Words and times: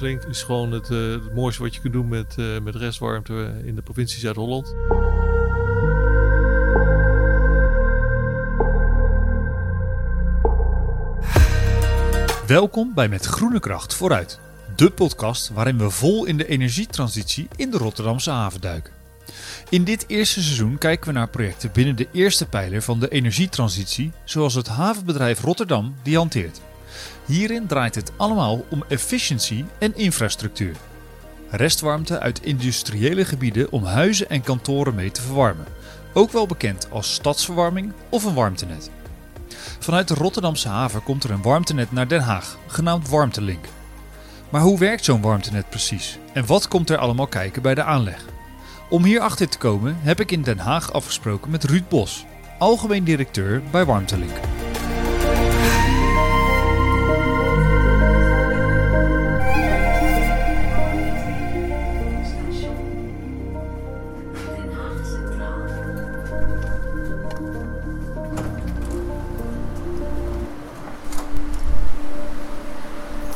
Is 0.00 0.42
gewoon 0.42 0.72
het, 0.72 0.90
uh, 0.90 1.10
het 1.12 1.34
mooiste 1.34 1.62
wat 1.62 1.74
je 1.74 1.80
kunt 1.80 1.92
doen 1.92 2.08
met, 2.08 2.36
uh, 2.38 2.60
met 2.60 2.74
restwarmte 2.74 3.60
in 3.64 3.74
de 3.74 3.82
provincie 3.82 4.20
Zuid-Holland. 4.20 4.74
Welkom 12.46 12.94
bij 12.94 13.08
Met 13.08 13.24
Groene 13.24 13.60
Kracht 13.60 13.94
Vooruit. 13.94 14.40
De 14.76 14.90
podcast 14.90 15.48
waarin 15.48 15.78
we 15.78 15.90
vol 15.90 16.24
in 16.24 16.36
de 16.36 16.46
energietransitie 16.46 17.48
in 17.56 17.70
de 17.70 17.78
Rotterdamse 17.78 18.30
haven 18.30 18.60
duiken. 18.60 18.92
In 19.68 19.84
dit 19.84 20.04
eerste 20.08 20.42
seizoen 20.42 20.78
kijken 20.78 21.06
we 21.06 21.18
naar 21.18 21.28
projecten 21.28 21.70
binnen 21.72 21.96
de 21.96 22.08
eerste 22.12 22.46
pijler 22.46 22.82
van 22.82 23.00
de 23.00 23.08
energietransitie, 23.08 24.12
zoals 24.24 24.54
het 24.54 24.68
havenbedrijf 24.68 25.40
Rotterdam 25.40 25.94
die 26.02 26.16
hanteert. 26.16 26.60
Hierin 27.24 27.66
draait 27.66 27.94
het 27.94 28.12
allemaal 28.16 28.64
om 28.70 28.84
efficiëntie 28.88 29.64
en 29.78 29.96
infrastructuur. 29.96 30.76
Restwarmte 31.50 32.18
uit 32.18 32.42
industriële 32.42 33.24
gebieden 33.24 33.72
om 33.72 33.84
huizen 33.84 34.28
en 34.28 34.42
kantoren 34.42 34.94
mee 34.94 35.10
te 35.10 35.22
verwarmen. 35.22 35.66
Ook 36.12 36.32
wel 36.32 36.46
bekend 36.46 36.88
als 36.90 37.14
stadsverwarming 37.14 37.92
of 38.08 38.24
een 38.24 38.34
warmtenet. 38.34 38.90
Vanuit 39.78 40.08
de 40.08 40.14
Rotterdamse 40.14 40.68
haven 40.68 41.02
komt 41.02 41.24
er 41.24 41.30
een 41.30 41.42
warmtenet 41.42 41.92
naar 41.92 42.08
Den 42.08 42.20
Haag, 42.20 42.58
genaamd 42.66 43.08
Warmtelink. 43.08 43.64
Maar 44.48 44.60
hoe 44.60 44.78
werkt 44.78 45.04
zo'n 45.04 45.20
warmtenet 45.20 45.68
precies? 45.68 46.18
En 46.32 46.46
wat 46.46 46.68
komt 46.68 46.90
er 46.90 46.98
allemaal 46.98 47.26
kijken 47.26 47.62
bij 47.62 47.74
de 47.74 47.82
aanleg? 47.82 48.24
Om 48.90 49.04
hierachter 49.04 49.48
te 49.48 49.58
komen 49.58 49.96
heb 50.00 50.20
ik 50.20 50.30
in 50.30 50.42
Den 50.42 50.58
Haag 50.58 50.92
afgesproken 50.92 51.50
met 51.50 51.64
Ruud 51.64 51.88
Bos, 51.88 52.24
algemeen 52.58 53.04
directeur 53.04 53.62
bij 53.70 53.84
Warmtelink. 53.84 54.59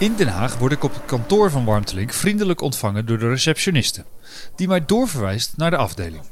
In 0.04 0.16
Den 0.16 0.28
Haag 0.28 0.58
word 0.58 0.72
ik 0.72 0.84
op 0.84 0.94
het 0.94 1.04
kantoor 1.04 1.50
van 1.50 1.64
Warmtelink 1.64 2.12
vriendelijk 2.12 2.60
ontvangen 2.60 3.06
door 3.06 3.18
de 3.18 3.28
receptioniste, 3.28 4.04
die 4.56 4.68
mij 4.68 4.84
doorverwijst 4.84 5.56
naar 5.56 5.70
de 5.70 5.76
afdeling. 5.76 6.22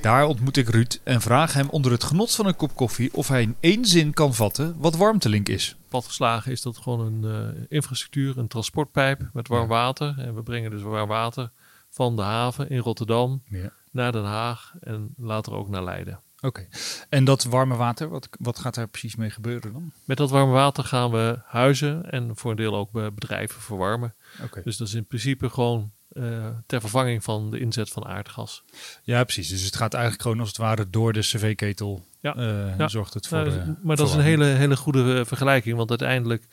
Daar 0.00 0.24
ontmoet 0.24 0.56
ik 0.56 0.68
Ruud 0.68 1.00
en 1.04 1.20
vraag 1.20 1.52
hem 1.52 1.68
onder 1.68 1.92
het 1.92 2.04
genot 2.04 2.34
van 2.34 2.46
een 2.46 2.56
kop 2.56 2.74
koffie 2.74 3.14
of 3.14 3.28
hij 3.28 3.42
in 3.42 3.56
één 3.60 3.84
zin 3.84 4.12
kan 4.12 4.34
vatten 4.34 4.74
wat 4.78 4.96
Warmtelink 4.96 5.48
is. 5.48 5.76
Platgeslagen 5.88 6.52
is 6.52 6.62
dat 6.62 6.76
gewoon 6.76 7.00
een 7.00 7.54
uh, 7.54 7.62
infrastructuur, 7.68 8.38
een 8.38 8.48
transportpijp 8.48 9.30
met 9.32 9.48
warm 9.48 9.68
water. 9.68 10.14
En 10.18 10.34
we 10.34 10.42
brengen 10.42 10.70
dus 10.70 10.82
warm 10.82 11.08
water 11.08 11.50
van 11.90 12.16
de 12.16 12.22
haven 12.22 12.70
in 12.70 12.78
Rotterdam 12.78 13.42
ja. 13.48 13.72
naar 13.90 14.12
Den 14.12 14.24
Haag 14.24 14.74
en 14.80 15.14
later 15.16 15.52
ook 15.52 15.68
naar 15.68 15.84
Leiden. 15.84 16.20
Oké. 16.42 16.66
En 17.08 17.24
dat 17.24 17.44
warme 17.44 17.76
water, 17.76 18.08
wat, 18.08 18.28
wat 18.38 18.58
gaat 18.58 18.74
daar 18.74 18.88
precies 18.88 19.16
mee 19.16 19.30
gebeuren 19.30 19.72
dan? 19.72 19.92
Met 20.04 20.16
dat 20.16 20.30
warme 20.30 20.52
water 20.52 20.84
gaan 20.84 21.10
we 21.10 21.38
huizen 21.44 22.10
en 22.10 22.36
voor 22.36 22.50
een 22.50 22.56
deel 22.56 22.76
ook 22.76 22.92
bedrijven 22.92 23.60
verwarmen. 23.60 24.14
Oké. 24.42 24.60
Dus 24.64 24.76
dat 24.76 24.88
is 24.88 24.94
in 24.94 25.06
principe 25.06 25.50
gewoon 25.50 25.90
uh, 26.12 26.46
ter 26.66 26.80
vervanging 26.80 27.24
van 27.24 27.50
de 27.50 27.58
inzet 27.58 27.90
van 27.90 28.06
aardgas. 28.06 28.64
Ja, 29.02 29.24
precies. 29.24 29.48
Dus 29.48 29.62
het 29.62 29.76
gaat 29.76 29.94
eigenlijk 29.94 30.22
gewoon 30.22 30.40
als 30.40 30.48
het 30.48 30.56
ware 30.56 30.90
door 30.90 31.12
de 31.12 31.20
cv-ketel. 31.20 32.04
Ja. 32.20 32.36
Uh, 32.36 32.78
ja. 32.78 32.88
Zorgt 32.88 33.14
het 33.14 33.26
voor. 33.26 33.38
Nou, 33.38 33.76
maar 33.82 33.96
dat 33.96 34.08
is 34.08 34.14
een 34.14 34.20
hele, 34.20 34.44
hele 34.44 34.76
goede 34.76 35.18
eh, 35.18 35.24
vergelijking, 35.24 35.76
want 35.76 35.90
uiteindelijk 35.90 36.46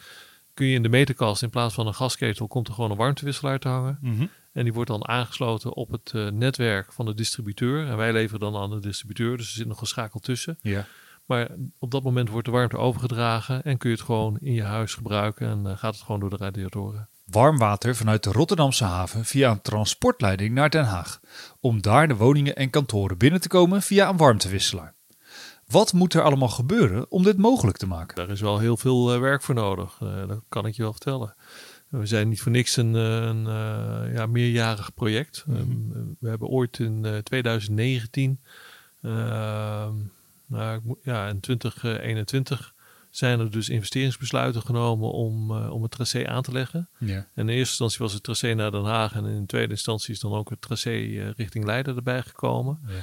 kun 0.54 0.66
je 0.66 0.76
in 0.76 0.84
de 0.84 0.90
meterkast 0.90 1.44
in 1.44 1.50
plaats 1.50 1.74
van 1.74 1.88
een 1.88 1.94
gasketel 1.94 2.48
komt 2.48 2.68
er 2.68 2.74
gewoon 2.74 2.92
een 2.92 2.98
warmtewisselaar 2.98 3.60
te 3.60 3.68
hangen. 3.68 3.98
Mm 4.02 4.30
en 4.58 4.64
die 4.64 4.74
wordt 4.74 4.90
dan 4.90 5.08
aangesloten 5.08 5.74
op 5.74 5.92
het 5.92 6.12
uh, 6.16 6.28
netwerk 6.30 6.94
van 6.94 7.06
de 7.06 7.14
distributeur. 7.14 7.88
En 7.88 7.98
wij 7.98 8.14
leveren 8.14 8.40
dan 8.40 8.56
aan 8.56 8.70
de 8.70 8.80
distributeur, 8.80 9.38
dus 9.38 9.48
er 9.48 9.54
zit 9.54 9.68
nog 9.68 9.82
een 9.82 9.88
schakel 9.88 10.20
tussen. 10.20 10.58
Ja. 10.62 10.86
Maar 11.26 11.50
op 11.80 11.92
dat 11.92 12.04
moment 12.04 12.30
wordt 12.30 12.46
de 12.46 12.52
warmte 12.52 12.78
overgedragen 12.78 13.64
en 13.64 13.78
kun 13.78 13.90
je 13.90 13.96
het 13.96 14.06
gewoon 14.06 14.38
in 14.40 14.54
je 14.54 14.64
huis 14.64 14.94
gebruiken 14.94 15.48
en 15.48 15.64
uh, 15.66 15.78
gaat 15.78 15.94
het 15.94 16.04
gewoon 16.04 16.20
door 16.20 16.30
de 16.30 16.38
radiatoren. 16.38 17.10
Warm 17.26 17.58
water 17.58 17.96
vanuit 17.96 18.24
de 18.24 18.32
Rotterdamse 18.32 18.84
haven 18.84 19.26
via 19.26 19.52
een 19.52 19.62
transportleiding 19.62 20.54
naar 20.54 20.70
Den 20.70 20.86
Haag. 20.86 21.20
Om 21.60 21.82
daar 21.82 22.08
de 22.08 22.16
woningen 22.16 22.56
en 22.56 22.70
kantoren 22.70 23.18
binnen 23.18 23.42
te 23.42 23.48
komen 23.48 23.82
via 23.82 24.10
een 24.10 24.18
warmtewisselaar. 24.18 24.94
Wat 25.66 25.94
moet 25.94 26.14
er 26.14 26.22
allemaal 26.22 26.50
gebeuren 26.50 27.12
om 27.12 27.24
dit 27.24 27.38
mogelijk 27.38 27.78
te 27.78 27.88
maken? 27.88 28.16
Daar 28.16 28.30
is 28.30 28.42
wel 28.42 28.60
heel 28.60 28.78
veel 28.78 29.14
uh, 29.14 29.20
werk 29.20 29.42
voor 29.42 29.56
nodig, 29.56 29.98
dat 30.28 30.42
kan 30.50 30.66
ik 30.66 30.76
je 30.76 30.82
wel 30.82 30.92
vertellen. 30.92 31.36
We 31.90 32.06
zijn 32.06 32.30
niet 32.30 32.42
voor 32.42 32.52
niks 32.52 32.78
een, 32.78 32.96
eh, 32.96 33.22
een, 33.22 33.48
eh, 33.48 34.14
ja, 34.14 34.26
meerjarig 34.26 34.94
project. 34.94 35.44
Mhm. 35.48 35.58
Ehm, 35.58 36.06
we 36.20 36.30
hebben 36.30 36.48
ooit 36.48 36.80
in 36.80 37.22
2019, 37.24 38.40
uh, 39.02 39.30
ehm, 39.30 39.94
nou, 40.46 40.82
ja, 41.04 41.28
in 41.28 41.40
2021 41.40 42.76
zijn 43.10 43.40
er 43.40 43.52
dus 43.52 43.70
investeringsbesluiten 43.70 44.62
genomen 44.62 45.12
om, 45.12 45.52
uh, 45.52 45.72
om 45.74 45.82
het 45.82 45.92
tracé 45.92 46.28
aan 46.28 46.42
te 46.42 46.52
leggen. 46.52 46.90
Ja. 46.98 47.16
En 47.16 47.28
in 47.34 47.50
eerste 47.50 47.60
instantie 47.60 48.00
was 48.00 48.14
het 48.14 48.24
tracé 48.24 48.54
naar 48.54 48.72
Den 48.72 48.84
Haag 48.84 49.14
en 49.14 49.26
in 49.26 49.46
tweede 49.46 49.72
instantie 49.72 50.14
is 50.14 50.20
dan 50.20 50.34
ook 50.34 50.50
het 50.50 50.62
tracé 50.62 51.34
richting 51.38 51.66
Leiden 51.66 51.96
erbij 51.96 52.22
gekomen. 52.22 52.80
Ja. 52.88 52.94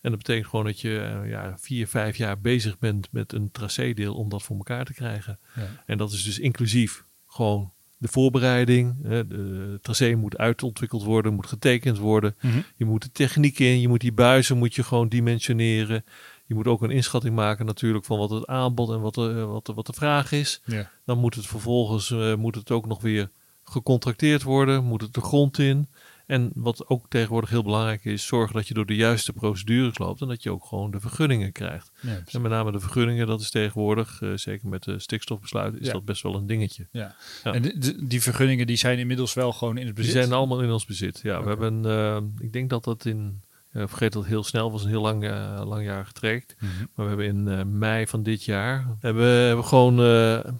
En 0.00 0.10
dat 0.10 0.18
betekent 0.18 0.46
gewoon 0.46 0.64
dat 0.64 0.80
je 0.80 1.22
ja, 1.26 1.58
vier, 1.58 1.88
vijf 1.88 2.16
jaar 2.16 2.40
bezig 2.40 2.78
bent 2.78 3.08
met 3.12 3.32
een 3.32 3.50
tracé-deel 3.50 4.14
om 4.14 4.28
dat 4.28 4.42
voor 4.42 4.56
elkaar 4.56 4.84
te 4.84 4.94
krijgen. 4.94 5.38
Ja. 5.54 5.82
En 5.86 5.98
dat 5.98 6.12
is 6.12 6.24
dus 6.24 6.38
inclusief 6.38 7.04
gewoon 7.26 7.72
de 8.02 8.08
voorbereiding. 8.08 8.96
Hè, 9.02 9.26
de 9.26 9.78
tracé 9.82 10.14
moet 10.14 10.38
uitontwikkeld 10.38 11.04
worden, 11.04 11.34
moet 11.34 11.46
getekend 11.46 11.98
worden. 11.98 12.36
Mhm. 12.40 12.60
Je 12.76 12.84
moet 12.84 13.02
de 13.02 13.12
techniek 13.12 13.58
in, 13.58 13.80
je 13.80 13.88
moet 13.88 14.00
die 14.00 14.12
buizen 14.12 14.58
moet 14.58 14.74
je 14.74 14.82
gewoon 14.82 15.08
dimensioneren. 15.08 16.04
Je 16.46 16.54
moet 16.54 16.66
ook 16.66 16.82
een 16.82 16.90
inschatting 16.90 17.34
maken 17.34 17.66
natuurlijk 17.66 18.04
van 18.04 18.18
wat 18.18 18.30
het 18.30 18.46
aanbod 18.46 18.90
en 18.90 19.00
wat 19.00 19.14
de, 19.14 19.44
wat 19.44 19.66
de, 19.66 19.74
wat 19.74 19.86
de 19.86 19.92
vraag 19.92 20.32
is. 20.32 20.62
Dan 21.04 21.18
moet 21.18 21.34
het 21.34 21.46
vervolgens 21.46 22.10
uh, 22.10 22.34
moet 22.34 22.54
het 22.54 22.70
ook 22.70 22.86
nog 22.86 23.02
weer 23.02 23.30
gecontracteerd 23.64 24.42
worden, 24.42 24.84
moet 24.84 25.00
het 25.00 25.14
de 25.14 25.20
grond 25.20 25.58
in. 25.58 25.88
En 26.32 26.50
wat 26.54 26.88
ook 26.88 27.08
tegenwoordig 27.08 27.50
heel 27.50 27.62
belangrijk 27.62 28.04
is, 28.04 28.26
zorgen 28.26 28.54
dat 28.54 28.68
je 28.68 28.74
door 28.74 28.86
de 28.86 28.96
juiste 28.96 29.32
procedures 29.32 29.98
loopt 29.98 30.20
en 30.20 30.28
dat 30.28 30.42
je 30.42 30.50
ook 30.50 30.64
gewoon 30.64 30.90
de 30.90 31.00
vergunningen 31.00 31.52
krijgt. 31.52 31.92
en 32.32 32.42
met 32.42 32.50
name 32.50 32.72
de 32.72 32.80
vergunningen, 32.80 33.26
dat 33.26 33.40
is 33.40 33.50
tegenwoordig, 33.50 34.20
uh, 34.20 34.36
zeker 34.36 34.68
met 34.68 34.82
de 34.82 34.98
stikstofbesluiten, 34.98 35.80
is 35.80 35.88
dat 35.88 36.04
best 36.04 36.22
wel 36.22 36.34
een 36.34 36.46
dingetje. 36.46 36.88
Ja. 36.90 37.14
En 37.42 37.62
die 38.02 38.22
vergunningen 38.22 38.66
die 38.66 38.76
zijn 38.76 38.98
inmiddels 38.98 39.34
wel 39.34 39.52
gewoon 39.52 39.76
in 39.76 39.86
het 39.86 39.94
bezit? 39.94 40.12
Die 40.12 40.22
zijn 40.22 40.34
allemaal 40.34 40.62
in 40.62 40.70
ons 40.70 40.84
bezit, 40.84 41.20
ja. 41.22 41.42
We 41.42 41.48
hebben, 41.48 41.86
uh, 41.86 42.16
ik 42.38 42.52
denk 42.52 42.70
dat 42.70 42.84
dat 42.84 43.04
in 43.04 43.42
uh, 43.72 43.86
vergeet 43.86 44.12
dat 44.12 44.24
heel 44.24 44.44
snel 44.44 44.72
was, 44.72 44.82
een 44.82 44.88
heel 44.88 45.02
lang, 45.02 45.24
uh, 45.24 45.62
langjarig 45.64 46.12
traject. 46.12 46.56
Mm 46.58 46.68
-hmm. 46.68 46.88
Maar 46.94 47.04
we 47.06 47.12
hebben 47.12 47.26
in 47.26 47.58
uh, 47.58 47.78
mei 47.78 48.06
van 48.06 48.22
dit 48.22 48.44
jaar 48.44 48.96
hebben, 49.00 49.26
hebben 49.26 49.64
gewoon, 49.64 49.94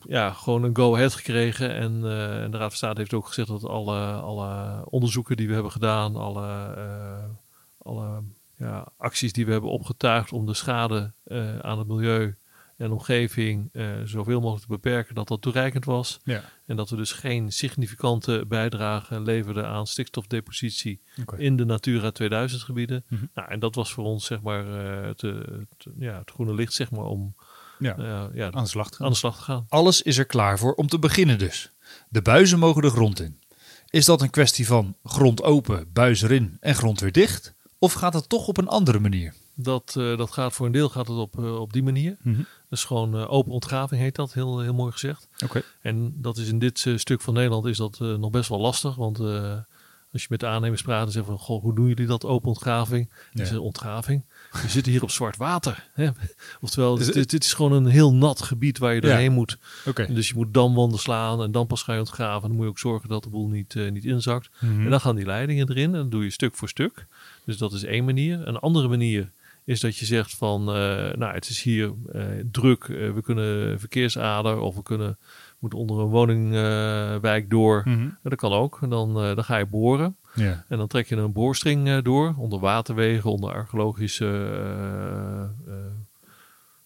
ja, 0.08 0.30
gewoon 0.30 0.62
een 0.62 0.76
go-ahead 0.76 1.14
gekregen. 1.14 1.74
En, 1.74 1.92
en, 2.42 2.50
de 2.50 2.56
Raad 2.56 2.68
van 2.68 2.76
State 2.76 2.98
heeft 2.98 3.14
ook 3.14 3.26
gezegd 3.26 3.48
dat 3.48 3.64
alle, 3.64 4.12
alle 4.12 4.82
onderzoeken 4.84 5.36
die 5.36 5.46
we 5.48 5.54
hebben 5.54 5.72
gedaan, 5.72 6.16
alle, 6.16 6.74
alle 7.78 8.22
ja, 8.56 8.86
acties 8.96 9.32
die 9.32 9.46
we 9.46 9.52
hebben 9.52 9.70
opgetuigd 9.70 10.32
om 10.32 10.46
de 10.46 10.54
schade 10.54 11.12
aan 11.60 11.78
het 11.78 11.88
milieu 11.88 12.36
en 12.82 12.92
omgeving 12.92 13.68
uh, 13.72 13.86
zoveel 14.04 14.40
mogelijk 14.40 14.62
te 14.62 14.72
beperken, 14.72 15.14
dat 15.14 15.28
dat 15.28 15.42
toereikend 15.42 15.84
was. 15.84 16.20
Ja. 16.24 16.42
En 16.66 16.76
dat 16.76 16.90
we 16.90 16.96
dus 16.96 17.12
geen 17.12 17.52
significante 17.52 18.44
bijdrage 18.48 19.20
leverden 19.20 19.66
aan 19.66 19.86
stikstofdepositie 19.86 21.00
in 21.36 21.56
de 21.56 21.64
Natura 21.64 22.10
2000 22.10 22.62
gebieden. 22.62 23.04
Mm 23.08 23.18
-hmm. 23.18 23.30
nou, 23.34 23.50
en 23.50 23.60
dat 23.60 23.74
was 23.74 23.92
voor 23.92 24.04
ons 24.04 24.24
zeg 24.24 24.40
maar 24.40 24.66
uh, 24.66 25.06
het, 25.06 25.22
ja, 25.98 26.18
het 26.18 26.30
groene 26.30 26.54
licht 26.54 26.72
zeg 26.72 26.90
maar 26.90 27.04
om 27.04 27.34
ja, 27.78 27.98
uh, 27.98 28.24
ja, 28.34 28.50
aan, 28.50 28.62
de 28.62 28.68
slag 28.68 28.90
te 28.90 28.96
gaan. 28.96 29.06
aan 29.06 29.12
de 29.12 29.18
slag 29.18 29.36
te 29.36 29.42
gaan. 29.42 29.66
Alles 29.68 30.02
is 30.02 30.18
er 30.18 30.26
klaar 30.26 30.58
voor 30.58 30.74
om 30.74 30.86
te 30.86 30.98
beginnen 30.98 31.38
dus. 31.38 31.72
De 32.08 32.22
buizen 32.22 32.58
mogen 32.58 32.82
de 32.82 32.90
grond 32.90 33.20
in. 33.20 33.40
Is 33.90 34.04
dat 34.04 34.22
een 34.22 34.30
kwestie 34.30 34.66
van 34.66 34.96
grond 35.04 35.42
open, 35.42 35.92
buis 35.92 36.22
erin 36.22 36.56
en 36.60 36.74
grond 36.74 37.00
weer 37.00 37.12
dicht? 37.12 37.54
Of 37.78 37.92
gaat 37.92 38.14
het 38.14 38.28
toch 38.28 38.46
op 38.48 38.56
een 38.56 38.68
andere 38.68 38.98
manier? 38.98 39.34
Dat, 39.54 39.94
uh, 39.98 40.18
dat 40.18 40.32
gaat 40.32 40.52
voor 40.52 40.66
een 40.66 40.72
deel 40.72 40.88
gaat 40.88 41.08
het 41.08 41.16
op, 41.16 41.38
uh, 41.38 41.60
op 41.60 41.72
die 41.72 41.82
manier. 41.82 42.16
Mm 42.22 42.34
-hmm. 42.34 42.46
Dus 42.68 42.84
gewoon 42.84 43.16
uh, 43.16 43.32
open 43.32 43.52
ontgraving 43.52 44.00
heet 44.00 44.14
dat, 44.14 44.32
heel, 44.32 44.60
heel 44.60 44.74
mooi 44.74 44.92
gezegd. 44.92 45.28
Okay. 45.44 45.62
En 45.80 46.14
dat 46.16 46.36
is 46.36 46.48
in 46.48 46.58
dit 46.58 46.86
stuk 46.96 47.20
van 47.20 47.34
Nederland 47.34 47.64
is 47.66 47.76
dat 47.76 47.98
nog 47.98 48.30
best 48.30 48.48
wel 48.48 48.60
lastig. 48.60 48.94
Want 48.94 49.18
als 50.12 50.22
je 50.22 50.28
met 50.30 50.40
de 50.40 50.46
aannemers 50.46 50.82
praat 50.82 51.06
en 51.06 51.12
zegt 51.12 51.26
van, 51.26 51.38
goh, 51.38 51.62
hoe 51.62 51.74
doen 51.74 51.88
jullie 51.88 52.06
dat, 52.06 52.24
open 52.24 52.48
ontgraving? 52.48 53.10
Ja. 53.32 53.42
is 53.42 53.52
ontgraving. 53.52 54.24
We 54.50 54.68
zitten 54.68 54.92
hier 54.92 55.02
op 55.02 55.10
zwart 55.10 55.36
water. 55.36 55.88
Hè? 55.92 56.08
Oftewel, 56.60 56.96
dit, 56.96 57.30
dit, 57.30 57.44
is 57.44 57.52
gewoon 57.52 57.72
een 57.72 57.86
heel 57.86 58.14
nat 58.14 58.42
gebied 58.42 58.78
waar 58.78 58.94
je 58.94 59.00
doorheen 59.00 59.22
ja. 59.22 59.30
moet. 59.30 59.58
Okay. 59.86 60.06
Dus 60.06 60.28
je 60.28 60.34
moet 60.34 60.54
damwanden 60.54 60.98
slaan 60.98 61.42
en 61.42 61.52
dan 61.52 61.66
pas 61.66 61.82
ga 61.82 61.92
je 61.92 61.98
ontgraven. 61.98 62.48
Dan 62.48 62.56
moet 62.56 62.64
je 62.64 62.70
ook 62.70 62.78
zorgen 62.78 63.08
dat 63.08 63.22
de 63.22 63.28
boel 63.28 63.48
niet, 63.48 63.74
niet 63.74 64.04
inzakt. 64.04 64.50
Mm 64.58 64.70
-hmm. 64.70 64.84
En 64.84 64.90
dan 64.90 65.00
gaan 65.00 65.16
die 65.16 65.26
leidingen 65.26 65.70
erin 65.70 65.84
en 65.84 65.92
dan 65.92 66.10
doe 66.10 66.24
je 66.24 66.30
stuk 66.30 66.54
voor 66.56 66.68
stuk. 66.68 67.06
Dus 67.44 67.56
dat 67.58 67.72
is 67.72 67.84
één 67.84 68.04
manier. 68.04 68.48
Een 68.48 68.58
andere 68.58 68.88
manier 68.88 69.30
is 69.64 69.80
dat 69.80 69.96
je 69.96 70.04
zegt 70.04 70.34
van, 70.36 70.60
uh, 70.60 70.74
nou, 71.12 71.34
het 71.34 71.48
is 71.48 71.62
hier 71.62 71.92
uh, 72.14 72.22
druk, 72.50 72.84
uh, 72.88 73.10
we 73.12 73.22
kunnen 73.22 73.80
verkeersader 73.80 74.58
of 74.60 74.74
we 74.74 74.82
kunnen 74.82 75.18
moet 75.58 75.74
onder 75.74 75.98
een 75.98 76.06
woningwijk 76.08 77.50
door. 77.50 77.82
Mhm. 77.84 78.08
Dat 78.22 78.34
kan 78.34 78.52
ook. 78.52 78.78
En 78.82 78.90
dan, 78.90 79.08
eh, 79.22 79.34
dan 79.34 79.44
ga 79.44 79.56
je 79.56 79.66
boren. 79.66 80.16
Ja. 80.34 80.64
En 80.68 80.78
dan 80.78 80.86
trek 80.86 81.08
je 81.08 81.16
een 81.16 81.32
boorstring 81.32 81.88
eh, 81.88 81.98
door. 82.02 82.34
Onder 82.38 82.58
waterwegen, 82.60 83.30
onder 83.30 83.52
archeologische, 83.52 84.26
eh, 84.26 85.42
eh, 85.42 85.92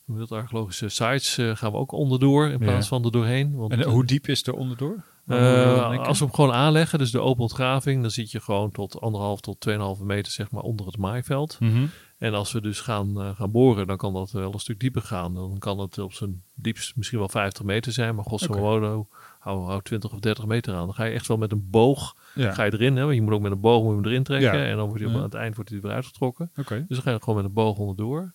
hoe 0.05 0.19
dat, 0.19 0.33
archeologische 0.33 0.89
sites 0.89 1.39
eh, 1.39 1.57
gaan 1.57 1.73
we 1.73 1.79
ook 1.79 1.93
onderdoor. 1.93 2.49
In 2.49 2.59
plaats 2.59 2.89
Ja. 2.89 2.97
van 2.97 3.05
er 3.05 3.13
doorheen. 3.13 3.55
Want, 3.57 3.73
En 3.73 3.81
eh, 3.81 3.87
hoe 3.87 4.05
diep 4.05 4.29
is 4.29 4.47
er 4.47 4.55
onderdoor? 4.55 5.03
eh, 5.27 5.99
als 6.07 6.19
we 6.19 6.25
hem 6.25 6.35
gewoon 6.35 6.53
aanleggen, 6.53 6.99
dus 6.99 7.11
de 7.11 7.21
open 7.21 7.43
ontgraving, 7.43 8.01
dan 8.03 8.11
zit 8.11 8.31
je 8.31 8.41
gewoon 8.41 8.71
tot 8.71 9.01
anderhalf 9.01 9.41
tot 9.41 9.61
2,5 9.61 10.05
meter 10.05 10.33
zeg 10.33 10.51
maar 10.51 10.63
onder 10.63 10.87
het 10.87 10.97
maaiveld. 10.99 11.57
Mhm. 11.61 11.87
En 12.19 12.35
als 12.35 12.53
we 12.53 12.61
dus 12.61 12.81
gaan, 12.81 13.21
eh, 13.21 13.37
gaan 13.37 13.51
boren, 13.51 13.87
dan 13.87 13.97
kan 13.97 14.13
dat 14.15 14.31
wel 14.31 14.53
een 14.53 14.59
stuk 14.59 14.81
dieper 14.81 15.03
gaan. 15.03 15.35
Dan 15.35 15.57
kan 15.59 15.79
het 15.79 15.99
op 15.99 16.13
zijn 16.13 16.43
diepst 16.55 16.97
misschien 16.97 17.19
wel 17.19 17.29
50 17.29 17.63
meter 17.65 17.93
zijn, 17.93 18.15
maar 18.15 18.25
grosso 18.25 18.53
Oké. 18.53 18.61
modo 18.61 19.09
hou, 19.39 19.65
hou 19.67 19.83
20 19.83 20.13
of 20.13 20.19
30 20.19 20.47
meter 20.47 20.75
aan. 20.75 20.85
Dan 20.87 20.95
ga 20.95 21.05
je 21.05 21.13
echt 21.15 21.27
wel 21.29 21.37
met 21.37 21.53
een 21.53 21.67
boog 21.71 22.17
Ja. 22.35 22.53
ga 22.53 22.63
je 22.65 22.73
erin. 22.73 22.97
Hè? 22.97 23.03
Want 23.03 23.15
je 23.15 23.23
moet 23.23 23.33
ook 23.33 23.41
met 23.41 23.53
een 23.53 23.61
boog 23.61 23.83
moet 23.83 23.91
je 23.95 23.97
hem 24.01 24.07
erin 24.07 24.23
trekken. 24.23 24.59
Ja. 24.59 24.65
En 24.65 24.77
dan 24.77 24.87
wordt 24.87 24.99
hij 25.01 25.07
op, 25.07 25.13
Ja. 25.13 25.19
aan 25.19 25.25
het 25.31 25.35
eind 25.35 25.55
wordt 25.55 25.71
hij 25.71 25.81
weer 25.81 25.93
uitgetrokken. 25.93 26.51
Oké. 26.57 26.75
Dus 26.89 26.97
dan 26.97 27.03
ga 27.03 27.11
je 27.11 27.19
gewoon 27.19 27.37
met 27.37 27.45
een 27.45 27.53
boog 27.53 27.79
onderdoor. 27.79 28.35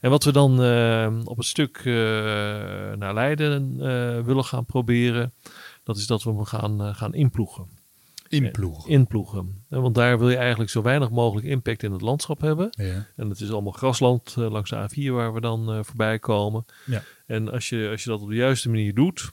En 0.00 0.10
wat 0.10 0.24
we 0.24 0.32
dan 0.32 0.62
eh, 0.62 1.16
op 1.24 1.38
een 1.38 1.44
stuk 1.44 1.76
eh, 1.76 1.92
naar 2.98 3.14
Leiden 3.14 3.76
willen 4.24 4.44
gaan 4.44 4.64
proberen, 4.64 5.32
dat 5.82 5.96
is 5.96 6.06
dat 6.06 6.22
we 6.22 6.30
hem 6.30 6.44
gaan, 6.44 6.94
gaan 6.94 7.14
inploegen. 7.14 7.66
Inploegen. 8.32 8.90
Inploegen. 8.90 9.64
Eh, 9.68 9.80
Want 9.80 9.94
daar 9.94 10.18
wil 10.18 10.30
je 10.30 10.36
eigenlijk 10.36 10.70
zo 10.70 10.82
weinig 10.82 11.10
mogelijk 11.10 11.46
impact 11.46 11.82
in 11.82 11.92
het 11.92 12.00
landschap 12.00 12.40
hebben. 12.40 12.68
Ja. 12.70 13.06
En 13.16 13.28
het 13.28 13.40
is 13.40 13.50
allemaal 13.50 13.72
grasland 13.72 14.34
eh, 14.38 14.50
langs 14.50 14.70
de 14.70 14.88
A4 14.88 15.12
waar 15.12 15.34
we 15.34 15.40
dan 15.40 15.72
eh, 15.72 15.78
voorbij 15.82 16.18
komen. 16.18 16.64
Ja. 16.86 17.02
En 17.26 17.50
als 17.50 17.68
je, 17.68 17.88
als 17.90 18.04
je 18.04 18.10
dat 18.10 18.20
op 18.20 18.28
de 18.28 18.34
juiste 18.34 18.68
manier 18.68 18.94
doet. 18.94 19.32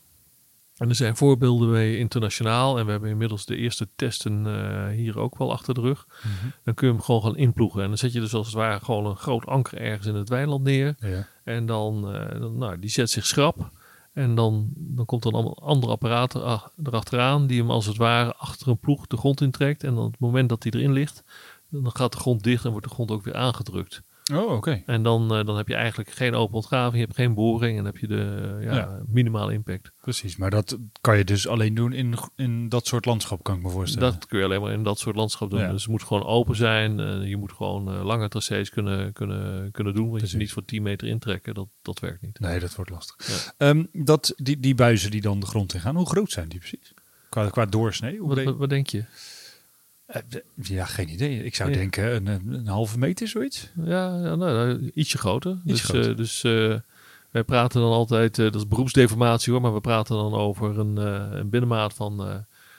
En 0.79 0.89
er 0.89 0.95
zijn 0.95 1.15
voorbeelden 1.15 1.69
mee 1.71 1.97
internationaal. 1.97 2.79
En 2.79 2.85
we 2.85 2.91
hebben 2.91 3.09
inmiddels 3.09 3.45
de 3.45 3.55
eerste 3.55 3.87
testen 3.95 4.45
eh, 4.45 4.87
hier 4.87 5.19
ook 5.19 5.37
wel 5.37 5.51
achter 5.51 5.73
de 5.73 5.81
rug. 5.81 6.07
Mhm. 6.07 6.49
Dan 6.63 6.73
kun 6.73 6.87
je 6.87 6.93
hem 6.93 7.03
gewoon 7.03 7.21
gaan 7.21 7.37
inploegen. 7.37 7.81
En 7.81 7.87
dan 7.87 7.97
zet 7.97 8.13
je 8.13 8.19
dus 8.19 8.33
als 8.33 8.45
het 8.45 8.55
ware 8.55 8.85
gewoon 8.85 9.05
een 9.05 9.15
groot 9.15 9.45
anker 9.45 9.77
ergens 9.77 10.07
in 10.07 10.15
het 10.15 10.29
weiland 10.29 10.63
neer. 10.63 10.95
Ja. 10.99 11.27
En 11.43 11.65
dan, 11.65 12.13
eh, 12.13 12.39
dan 12.39 12.57
nou, 12.57 12.79
die 12.79 12.89
zet 12.89 13.09
zich 13.09 13.25
schrap. 13.25 13.69
En 14.13 14.35
dan, 14.35 14.69
dan 14.75 15.05
komt 15.05 15.23
er 15.23 15.29
een 15.29 15.35
allemaal 15.35 15.61
andere 15.61 15.91
apparaten 15.91 16.43
ach- 16.43 16.71
erachteraan. 16.83 17.47
Die 17.47 17.59
hem 17.59 17.71
als 17.71 17.85
het 17.85 17.97
ware 17.97 18.35
achter 18.35 18.67
een 18.67 18.79
ploeg 18.79 19.07
de 19.07 19.17
grond 19.17 19.41
intrekt. 19.41 19.83
En 19.83 19.97
op 19.97 20.11
het 20.11 20.19
moment 20.19 20.49
dat 20.49 20.63
hij 20.63 20.71
erin 20.71 20.91
ligt. 20.91 21.23
Dan 21.69 21.91
gaat 21.91 22.11
de 22.11 22.17
grond 22.17 22.43
dicht 22.43 22.65
en 22.65 22.71
wordt 22.71 22.87
de 22.87 22.93
grond 22.93 23.11
ook 23.11 23.23
weer 23.23 23.35
aangedrukt. 23.35 24.01
Oh, 24.33 24.51
oké. 24.55 24.83
En 24.85 25.03
dan, 25.03 25.35
eh, 25.35 25.45
dan 25.45 25.57
heb 25.57 25.67
je 25.67 25.75
eigenlijk 25.75 26.09
geen 26.09 26.33
open 26.35 26.55
ontgraving, 26.55 26.93
je 26.95 26.99
hebt 27.01 27.15
geen 27.15 27.33
boring 27.33 27.77
en 27.77 27.85
heb 27.85 27.97
je 27.97 28.07
de 28.07 28.55
eh, 28.59 28.63
ja, 28.65 28.75
Ja. 28.75 28.99
minimale 29.07 29.53
impact. 29.53 29.91
Precies. 30.01 30.37
Maar 30.37 30.49
dat 30.49 30.77
kan 31.01 31.17
je 31.17 31.23
dus 31.23 31.47
alleen 31.47 31.73
doen 31.73 31.93
in, 31.93 32.13
in 32.35 32.69
dat 32.69 32.87
soort 32.87 33.05
landschap, 33.05 33.43
kan 33.43 33.55
ik 33.55 33.61
me 33.63 33.69
voorstellen. 33.69 34.11
Dat 34.11 34.25
kun 34.25 34.39
je 34.39 34.45
alleen 34.45 34.61
maar 34.61 34.71
in 34.71 34.83
dat 34.83 34.99
soort 34.99 35.15
landschap 35.15 35.49
doen. 35.49 35.59
Ja. 35.59 35.71
Dus 35.71 35.81
het 35.81 35.91
moet 35.91 36.03
gewoon 36.03 36.23
open 36.25 36.55
zijn. 36.55 36.99
eh, 36.99 37.27
je 37.27 37.37
moet 37.37 37.51
gewoon 37.51 37.93
eh, 37.93 38.03
lange 38.05 38.27
tracés 38.29 38.69
kunnen, 38.69 39.13
kunnen, 39.13 39.71
kunnen 39.71 39.93
doen. 39.93 40.03
Want 40.03 40.13
je 40.15 40.19
Precies. 40.19 40.39
niet 40.39 40.51
voor 40.51 40.65
10 40.65 40.83
meter 40.83 41.07
intrekken, 41.07 41.53
dat, 41.53 41.67
dat 41.81 41.99
werkt 41.99 42.21
niet. 42.21 42.39
Nee, 42.39 42.59
dat 42.59 42.75
wordt 42.75 42.91
lastig. 42.91 43.53
Ehm, 43.57 43.83
dat, 43.93 44.33
die, 44.35 44.59
die 44.59 44.75
buizen 44.75 45.11
die 45.11 45.21
dan 45.21 45.39
de 45.39 45.45
grond 45.45 45.73
in 45.73 45.79
gaan, 45.79 45.95
hoe 45.95 46.09
groot 46.09 46.31
zijn 46.31 46.49
die 46.49 46.59
precies? 46.59 46.93
Qua, 47.29 47.49
qua 47.49 47.65
doorsnee? 47.65 48.23
Wat, 48.23 48.43
wat 48.43 48.69
denk 48.69 48.87
je? 48.87 49.03
Eh, 50.09 50.21
ja, 50.55 50.85
geen 50.85 51.09
idee. 51.09 51.43
Ik 51.43 51.55
zou 51.55 51.69
Ja. 51.69 51.75
denken 51.77 52.15
een, 52.15 52.27
een, 52.27 52.53
een 52.53 52.67
halve 52.67 52.97
meter 52.97 53.27
zoiets. 53.27 53.69
Ja, 53.85 54.17
nou, 54.19 54.37
nou, 54.37 54.91
ietsje 54.93 55.17
groter. 55.17 55.57
dus 55.63 55.81
groter. 55.81 56.09
eh, 56.11 56.17
dus 56.17 56.43
eh, 56.43 56.75
wij 57.31 57.43
praten 57.43 57.81
dan 57.81 57.91
altijd, 57.91 58.39
eh, 58.39 58.45
dat 58.45 58.55
is 58.55 58.67
beroepsdeformatie 58.67 59.51
hoor, 59.53 59.61
maar 59.61 59.73
we 59.73 59.81
praten 59.81 60.15
dan 60.15 60.33
over 60.33 60.79
een, 60.79 60.97
een 61.37 61.49
binnenmaat 61.49 61.93
van 61.93 62.19
eh 62.27 62.35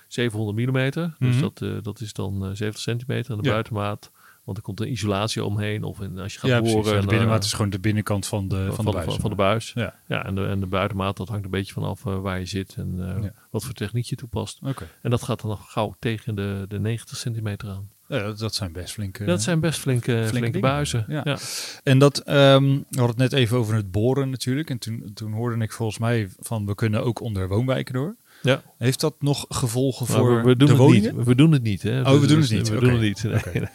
700 0.08 0.56
mm. 0.68 0.90
Dus 0.92 1.12
Mhm. 1.18 1.40
dat, 1.40 1.84
dat 1.84 2.00
is 2.00 2.12
dan 2.12 2.44
eh 2.44 2.50
70 2.54 2.78
centimeter. 2.82 3.30
En 3.32 3.38
de 3.38 3.44
Ja. 3.44 3.50
buitenmaat, 3.50 4.10
want 4.50 4.62
er 4.62 4.68
komt 4.68 4.80
een 4.80 4.92
isolatie 4.92 5.44
omheen. 5.44 5.82
Of 5.84 6.00
in, 6.00 6.18
als 6.18 6.32
je 6.32 6.38
gaat 6.38 6.50
ja, 6.50 6.58
boren. 6.60 6.72
precies. 6.74 6.92
De 6.92 6.98
en, 6.98 7.06
binnenmaat 7.06 7.38
eh, 7.40 7.44
is 7.46 7.52
gewoon 7.52 7.70
de 7.70 7.78
binnenkant 7.80 8.26
van 8.26 8.48
de, 8.48 8.68
van, 8.72 8.84
de 8.84 8.90
buis. 8.90 9.04
Van, 9.04 9.20
van 9.20 9.30
de 9.30 9.36
buis. 9.36 9.72
Ja. 9.74 9.94
Ja, 10.06 10.24
en, 10.24 10.34
de, 10.34 10.46
en 10.46 10.60
de 10.60 10.66
buitenmaat, 10.66 11.16
dat 11.16 11.28
hangt 11.28 11.44
een 11.44 11.50
beetje 11.50 11.72
vanaf 11.72 12.06
eh, 12.06 12.20
waar 12.20 12.38
je 12.38 12.46
zit 12.46 12.74
en 12.76 12.94
eh, 12.98 13.22
Ja. 13.22 13.32
wat 13.50 13.64
voor 13.64 13.74
techniek 13.74 14.04
je 14.04 14.16
toepast. 14.16 14.58
Oké. 14.62 14.88
En 15.02 15.10
dat 15.10 15.22
gaat 15.22 15.40
dan 15.40 15.50
nog 15.50 15.72
gauw 15.72 15.94
tegen 15.98 16.34
de, 16.34 16.64
de 16.68 16.80
90 16.80 17.16
centimeter 17.16 17.68
aan. 17.68 17.88
Ja, 18.08 18.32
dat- 18.32 18.54
zijn 18.54 18.72
best 18.72 18.92
flinke... 18.92 19.24
dat 19.24 19.42
zijn 19.42 19.60
best 19.60 19.80
flinke, 19.80 20.24
flinke, 20.26 20.58
buizen. 20.58 21.04
Ja. 21.08 21.20
Ja. 21.24 21.38
En 21.82 21.98
dat, 21.98 22.18
ehm, 22.18 22.62
we 22.64 22.98
hadden 22.98 23.06
het 23.06 23.16
net 23.16 23.32
even 23.32 23.56
over 23.56 23.74
het 23.74 23.90
boren 23.90 24.30
natuurlijk. 24.30 24.70
En 24.70 24.78
toen, 24.78 25.10
toen 25.14 25.32
hoorde 25.32 25.62
ik 25.64 25.72
volgens 25.72 25.98
mij 25.98 26.28
van 26.38 26.66
we 26.66 26.74
kunnen 26.74 27.04
ook 27.04 27.20
onder 27.20 27.48
woonwijken 27.48 27.94
door. 27.94 28.16
Ja. 28.42 28.62
Heeft 28.78 29.00
dat 29.00 29.14
nog 29.18 29.44
gevolgen 29.48 30.06
Maar 30.08 30.16
voor 30.18 30.36
we, 30.36 30.42
we 30.42 30.56
doen 30.56 30.66
de 30.66 30.72
het 30.72 30.76
woningen? 30.82 31.16
niet. 31.16 31.26
We 31.26 31.34
doen 31.34 31.52
het 31.52 31.62
niet. 31.62 31.82
Hè? 31.82 32.00
Oh, 32.00 32.10
we 32.12 32.18
Dus- 32.18 32.28
doen 32.28 32.38
dus 32.40 32.48
het 32.48 32.58
niet. 32.58 32.68
We 32.68 32.80
doen 32.80 32.90
het 32.92 33.00
niet. 33.00 33.22
Nee, 33.22 33.68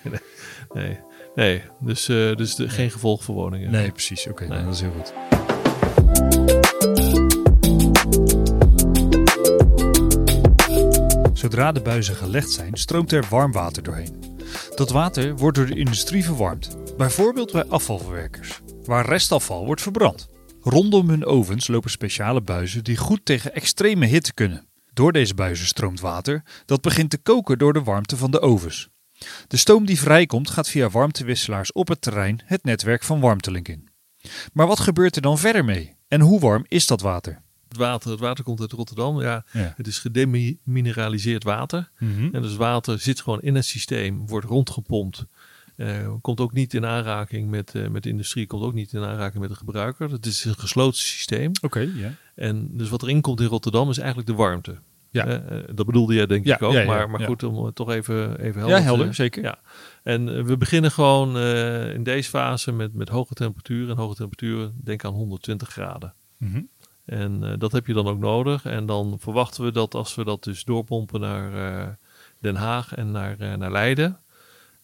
nee, 0.74 0.98
nee. 1.36 1.62
Dus, 1.80 2.08
eh, 2.10 2.36
dus 2.36 2.56
de, 2.56 2.70
geen 2.70 2.92
gevolg 2.92 3.24
voor 3.24 3.36
woningen. 3.36 3.72
Nee, 3.72 3.92
precies. 3.92 4.28
Oké, 4.28 4.42
Nee. 4.48 4.50
nou, 4.50 4.64
dat 4.66 4.74
is 4.74 4.82
heel 4.82 4.92
goed. 4.98 5.14
Zodra 11.34 11.72
de 11.72 11.82
buizen 11.82 12.16
gelegd 12.16 12.52
zijn, 12.52 12.72
stroomt 12.74 13.12
er 13.12 13.26
warm 13.30 13.52
water 13.52 13.84
doorheen. 13.84 14.36
Dat 14.76 14.90
water 14.90 15.36
wordt 15.36 15.58
door 15.58 15.66
de 15.66 15.76
industrie 15.76 16.24
verwarmd, 16.26 16.78
bijvoorbeeld 16.98 17.52
bij 17.52 17.66
afvalverwerkers, 17.66 18.62
waar 18.86 19.06
restafval 19.06 19.66
wordt 19.66 19.82
verbrand. 19.82 20.28
Rondom 20.68 21.10
hun 21.10 21.26
ovens 21.26 21.68
lopen 21.68 21.90
speciale 21.90 22.42
buizen 22.42 22.84
die 22.84 22.98
goed 22.98 23.20
tegen 23.24 23.54
extreme 23.54 24.06
hitte 24.06 24.34
kunnen. 24.34 24.68
Door 24.94 25.12
deze 25.12 25.34
buizen 25.34 25.66
stroomt 25.66 26.00
water 26.00 26.44
dat 26.66 26.82
begint 26.82 27.10
te 27.10 27.18
koken 27.18 27.58
door 27.58 27.74
de 27.74 27.84
warmte 27.84 28.18
van 28.18 28.32
de 28.32 28.42
ovens. 28.42 28.90
De 29.48 29.58
stoom 29.58 29.86
die 29.86 30.00
vrijkomt 30.00 30.50
gaat 30.50 30.70
via 30.70 30.90
warmtewisselaars 30.90 31.72
op 31.72 31.88
het 31.88 32.02
terrein 32.02 32.40
het 32.46 32.64
netwerk 32.64 33.04
van 33.04 33.20
Warmtelink 33.20 33.68
in. 33.68 33.90
Maar 34.54 34.68
wat 34.68 34.80
gebeurt 34.80 35.16
er 35.16 35.22
dan 35.22 35.38
verder 35.38 35.66
mee? 35.66 35.96
En 36.08 36.22
hoe 36.22 36.40
warm 36.40 36.66
is 36.68 36.88
dat 36.88 37.02
water? 37.02 37.42
Het, 37.68 37.78
water, 37.78 38.12
het 38.12 38.20
water 38.20 38.44
komt 38.44 38.60
uit 38.62 38.72
Rotterdam. 38.72 39.22
Ja, 39.22 39.46
Ja. 39.52 39.74
het 39.78 39.88
is 39.88 40.00
gedemineraliseerd 40.00 41.44
water. 41.44 41.92
Mhm. 42.00 42.36
En 42.36 42.42
dus 42.42 42.56
water 42.56 43.00
zit 43.00 43.22
gewoon 43.22 43.42
in 43.42 43.56
het 43.56 43.66
systeem, 43.66 44.28
wordt 44.28 44.46
rondgepompt. 44.46 45.26
Eh, 45.76 46.14
komt 46.22 46.40
ook 46.40 46.54
niet 46.54 46.74
in 46.74 46.86
aanraking 46.86 47.50
met, 47.50 47.76
eh, 47.76 47.88
met 47.88 48.04
de 48.04 48.10
industrie, 48.10 48.48
komt 48.48 48.64
ook 48.64 48.74
niet 48.74 48.94
in 48.94 49.04
aanraking 49.04 49.42
met 49.42 49.50
de 49.50 49.56
gebruiker. 49.56 50.12
Het 50.12 50.26
is 50.26 50.46
een 50.46 50.56
gesloten 50.56 51.00
systeem. 51.00 51.52
Oké, 51.62 51.80
ja. 51.96 52.14
En 52.36 52.70
dus 52.72 52.90
wat 52.90 53.02
erin 53.02 53.22
komt 53.22 53.40
in 53.40 53.48
Rotterdam 53.48 53.90
is 53.90 53.98
eigenlijk 53.98 54.28
de 54.28 54.34
warmte. 54.36 54.76
Ja. 55.10 55.26
Eh, 55.26 55.58
dat 55.74 55.86
bedoelde 55.86 56.14
jij 56.14 56.26
denk 56.26 56.46
Ja, 56.46 56.56
ik 56.56 56.62
ook. 56.62 56.74
ja, 56.74 56.80
ja, 56.80 56.86
maar 56.86 57.10
maar 57.10 57.20
goed, 57.20 57.44
om 57.44 57.66
het 57.66 57.76
toch 57.76 57.90
even, 57.92 58.40
even 58.40 58.60
helder 58.60 58.78
Ja, 58.78 58.84
helder, 58.84 59.14
zeker. 59.14 59.44
Ja. 59.44 59.60
En 60.04 60.46
we 60.46 60.58
beginnen 60.58 60.92
gewoon 60.92 61.38
in 61.90 62.04
deze 62.04 62.30
fase 62.30 62.72
met, 62.72 62.94
met 62.94 63.10
hoge 63.10 63.34
temperaturen. 63.34 63.90
En 63.90 64.02
hoge 64.02 64.16
temperaturen, 64.16 64.74
denk 64.84 65.06
aan 65.06 65.14
120 65.14 65.70
graden. 65.70 66.14
Mhm. 66.38 66.62
En 67.06 67.56
dat 67.60 67.72
heb 67.72 67.88
je 67.88 67.94
dan 67.94 68.08
ook 68.08 68.20
nodig. 68.20 68.66
En 68.66 68.86
dan 68.86 69.18
verwachten 69.20 69.64
we 69.64 69.72
dat 69.72 69.96
als 69.96 70.16
we 70.16 70.24
dat 70.24 70.44
dus 70.44 70.64
doorpompen 70.64 71.20
naar 71.20 71.98
Den 72.40 72.56
Haag 72.56 72.96
en 72.96 73.12
naar, 73.12 73.58
naar 73.58 73.72
Leiden. 73.72 74.20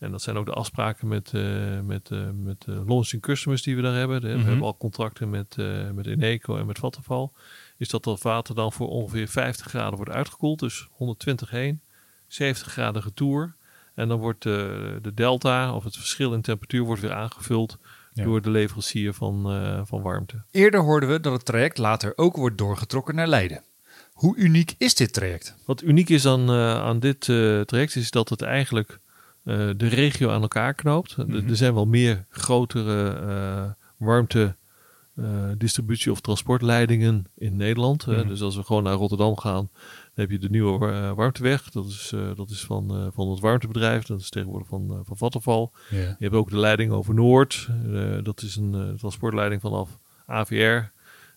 En 0.01 0.12
dat 0.12 0.22
zijn 0.22 0.38
ook 0.38 0.46
de 0.46 0.51
afspraken 0.53 1.08
met, 1.08 1.34
eh 1.34 1.79
met, 1.86 2.12
eh 2.12 2.20
met 2.34 2.65
eh, 2.67 2.75
launching 2.88 3.22
customers 3.22 3.62
die 3.63 3.75
we 3.75 3.81
daar 3.81 3.93
hebben. 3.96 4.22
De- 4.22 4.27
Mhm. 4.27 4.38
We 4.38 4.43
hebben 4.43 4.65
al 4.65 4.77
contracten 4.77 5.29
met, 5.29 5.55
eh 5.58 5.89
met 5.91 6.08
Eneco 6.08 6.58
en 6.58 6.65
met 6.65 6.79
Vattenfall. 6.79 7.29
Is 7.77 7.89
dat 7.89 8.03
dat 8.03 8.22
water 8.22 8.55
dan 8.55 8.72
voor 8.72 8.88
ongeveer 8.89 9.27
50 9.27 9.65
graden 9.67 9.96
wordt 9.96 10.12
uitgekoeld. 10.12 10.60
Dus 10.60 10.88
120 10.91 11.50
heen, 11.50 11.81
70 12.27 12.72
graden 12.72 13.01
retour. 13.01 13.55
En 13.96 14.08
dan 14.08 14.20
wordt 14.20 14.43
de 14.43 15.12
delta 15.13 15.74
of 15.75 15.84
het 15.84 15.96
verschil 15.98 16.34
in 16.34 16.41
temperatuur 16.41 16.81
wordt 16.84 17.01
weer 17.01 17.13
aangevuld 17.13 17.77
Ja. 18.13 18.24
door 18.24 18.41
de 18.41 18.50
leverancier 18.50 19.13
van, 19.13 19.51
eh, 19.51 19.81
van 19.84 20.01
warmte. 20.01 20.43
Eerder 20.51 20.79
hoorden 20.79 21.10
we 21.10 21.20
dat 21.20 21.34
het 21.34 21.46
traject 21.46 21.77
later 21.77 22.13
ook 22.15 22.36
wordt 22.36 22.58
doorgetrokken 22.58 23.15
naar 23.15 23.27
Leiden. 23.27 23.63
Hoe 24.13 24.36
uniek 24.38 24.75
is 24.77 24.96
dit 24.96 25.13
traject? 25.13 25.55
Wat 25.65 25.81
uniek 25.81 26.10
is 26.10 26.25
aan, 26.25 26.50
eh, 26.50 26.75
aan 26.81 27.00
dit 27.00 27.20
traject 27.65 27.96
is 27.96 28.12
dat 28.12 28.29
het 28.29 28.41
eigenlijk 28.41 29.00
eh, 29.44 29.70
de 29.78 29.88
regio 29.88 30.30
aan 30.30 30.42
elkaar 30.42 30.74
knoopt. 30.74 31.12
Er- 31.16 31.28
Mhm. 31.28 31.50
Er 31.50 31.56
zijn 31.56 31.74
wel 31.74 31.86
meer 31.86 32.26
grotere 32.30 33.10
eh, 33.14 33.72
warmte 33.98 34.56
eh, 35.16 35.50
distributie- 35.58 36.12
of 36.12 36.22
transportleidingen 36.22 37.26
in 37.36 37.56
Nederland. 37.56 38.06
Mhm. 38.08 38.28
Dus 38.28 38.42
als 38.42 38.56
we 38.56 38.64
gewoon 38.64 38.84
naar 38.84 38.94
Rotterdam 38.94 39.38
gaan, 39.38 39.70
dan 39.74 40.10
heb 40.14 40.30
je 40.32 40.40
de 40.40 40.50
nieuwe 40.50 40.78
wa- 40.78 41.14
warmteweg. 41.16 41.70
Dat 41.72 41.86
is, 41.86 42.14
dat 42.36 42.50
is 42.50 42.62
van, 42.66 43.12
van 43.14 43.30
het 43.30 43.40
warmtebedrijf. 43.40 44.06
Dat 44.06 44.20
is 44.20 44.30
tegenwoordig 44.30 44.68
van, 44.68 45.02
van 45.06 45.18
Vattenfall. 45.18 45.70
Ja. 45.90 45.98
Je 46.00 46.16
hebt 46.20 46.34
ook 46.36 46.50
de 46.50 46.58
leiding 46.58 46.92
over 46.92 47.14
Noord. 47.14 47.68
Dat 48.24 48.42
is 48.42 48.56
een 48.56 48.96
transportleiding 48.98 49.62
vanaf 49.62 50.00
AVR 50.26 50.92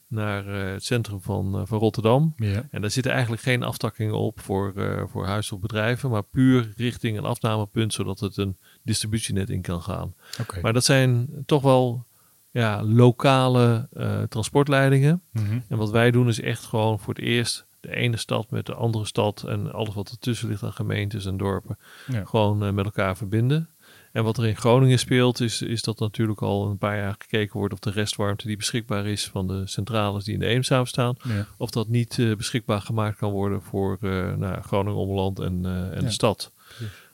naar 0.09 0.47
eh, 0.47 0.73
het 0.73 0.85
centrum 0.85 1.21
van, 1.21 1.55
eh, 1.59 1.63
van 1.65 1.79
Rotterdam. 1.79 2.33
Ja. 2.37 2.63
En 2.71 2.81
daar 2.81 2.91
zitten 2.91 3.13
eigenlijk 3.13 3.43
geen 3.43 3.63
aftakkingen 3.63 4.15
op 4.15 4.41
voor, 4.41 4.73
eh 4.77 5.03
voor 5.07 5.27
huis 5.27 5.53
of 5.53 5.61
bedrijven, 5.61 6.11
maar 6.11 6.23
puur 6.23 6.73
richting 6.77 7.19
een 7.19 7.25
afnamepunt, 7.25 7.93
zodat 7.93 8.21
het 8.21 8.37
een 8.37 8.57
distributienet 8.83 9.51
in 9.51 9.63
kan 9.63 9.83
gaan. 9.83 10.15
Maar 10.63 10.73
dat 10.73 10.85
zijn 10.85 11.29
toch 11.47 11.63
wel 11.63 12.05
ja, 12.51 12.83
lokale 12.83 13.89
transportleidingen. 14.29 15.23
Mhm. 15.33 15.59
En 15.69 15.79
wat 15.79 15.91
wij 15.91 16.11
doen 16.11 16.29
is 16.29 16.41
echt 16.41 16.65
gewoon 16.65 16.99
voor 17.01 17.15
het 17.15 17.23
eerst 17.23 17.67
de 17.81 17.95
ene 17.97 18.17
stad 18.17 18.51
met 18.51 18.67
de 18.67 18.75
andere 18.75 19.05
stad 19.05 19.43
en 19.43 19.73
alles 19.73 19.95
wat 19.95 20.11
ertussen 20.11 20.49
ligt 20.49 20.63
aan 20.63 20.73
gemeentes 20.73 21.27
en 21.27 21.37
dorpen 21.37 21.79
Ja. 22.07 22.25
gewoon 22.25 22.75
met 22.75 22.85
elkaar 22.85 23.17
verbinden. 23.17 23.69
En 24.14 24.25
wat 24.25 24.38
er 24.38 24.47
in 24.47 24.56
Groningen 24.56 24.99
speelt, 24.99 25.40
is, 25.40 25.62
is 25.62 25.83
dat 25.83 25.99
natuurlijk 25.99 26.42
al 26.42 26.66
een 26.71 26.78
paar 26.78 26.97
jaar 26.97 27.14
gekeken 27.18 27.59
wordt 27.59 27.73
of 27.73 27.78
de 27.78 27.90
restwarmte 27.90 28.47
die 28.47 28.56
beschikbaar 28.56 29.06
is 29.06 29.25
van 29.28 29.47
de 29.47 29.62
centrales 29.66 30.25
die 30.25 30.35
in 30.35 30.40
de 30.40 30.47
Eemshaven 30.47 30.87
staan, 30.88 31.14
Ja. 31.23 31.47
of 31.59 31.71
dat 31.71 31.88
niet 31.88 32.18
eh, 32.18 32.37
beschikbaar 32.37 32.80
gemaakt 32.80 33.18
kan 33.18 33.30
worden 33.30 33.62
voor 33.62 33.99
eh 34.00 34.35
nou, 34.35 34.62
Groningen, 34.62 34.99
Ommeland 34.99 35.38
en, 35.38 35.61
eh, 35.64 35.73
en 35.73 35.94
Ja. 35.94 36.00
de 36.00 36.11
stad. 36.11 36.52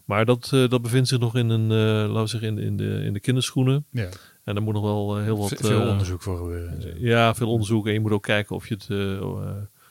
Maar 0.04 0.25
dat, 0.25 0.49
dat 0.69 0.83
bevindt 0.83 1.09
zich 1.09 1.19
nog 1.19 1.37
in, 1.37 1.49
een, 1.49 1.66
laten 2.07 2.23
we 2.23 2.26
zeggen, 2.26 2.49
in, 2.49 2.59
in, 2.59 2.76
de, 2.76 3.02
in 3.04 3.12
de 3.12 3.21
kinderschoenen. 3.21 3.85
Ja. 3.90 4.09
En 4.45 4.57
er 4.57 4.62
moet 4.62 4.75
nog 4.75 4.83
wel 4.83 5.16
heel 5.19 5.38
wat... 5.38 5.49
Ve- 5.49 5.57
veel 5.66 5.88
onderzoek 5.88 6.23
voor 6.23 6.37
gebeuren. 6.37 7.00
ja, 7.00 7.35
veel 7.35 7.50
onderzoek. 7.50 7.87
En 7.87 7.92
je 7.92 8.00
moet 8.00 8.12
ook 8.12 8.23
kijken 8.23 8.57
of 8.57 8.69
je 8.69 8.75
het, 8.75 8.87
eh, 8.90 9.21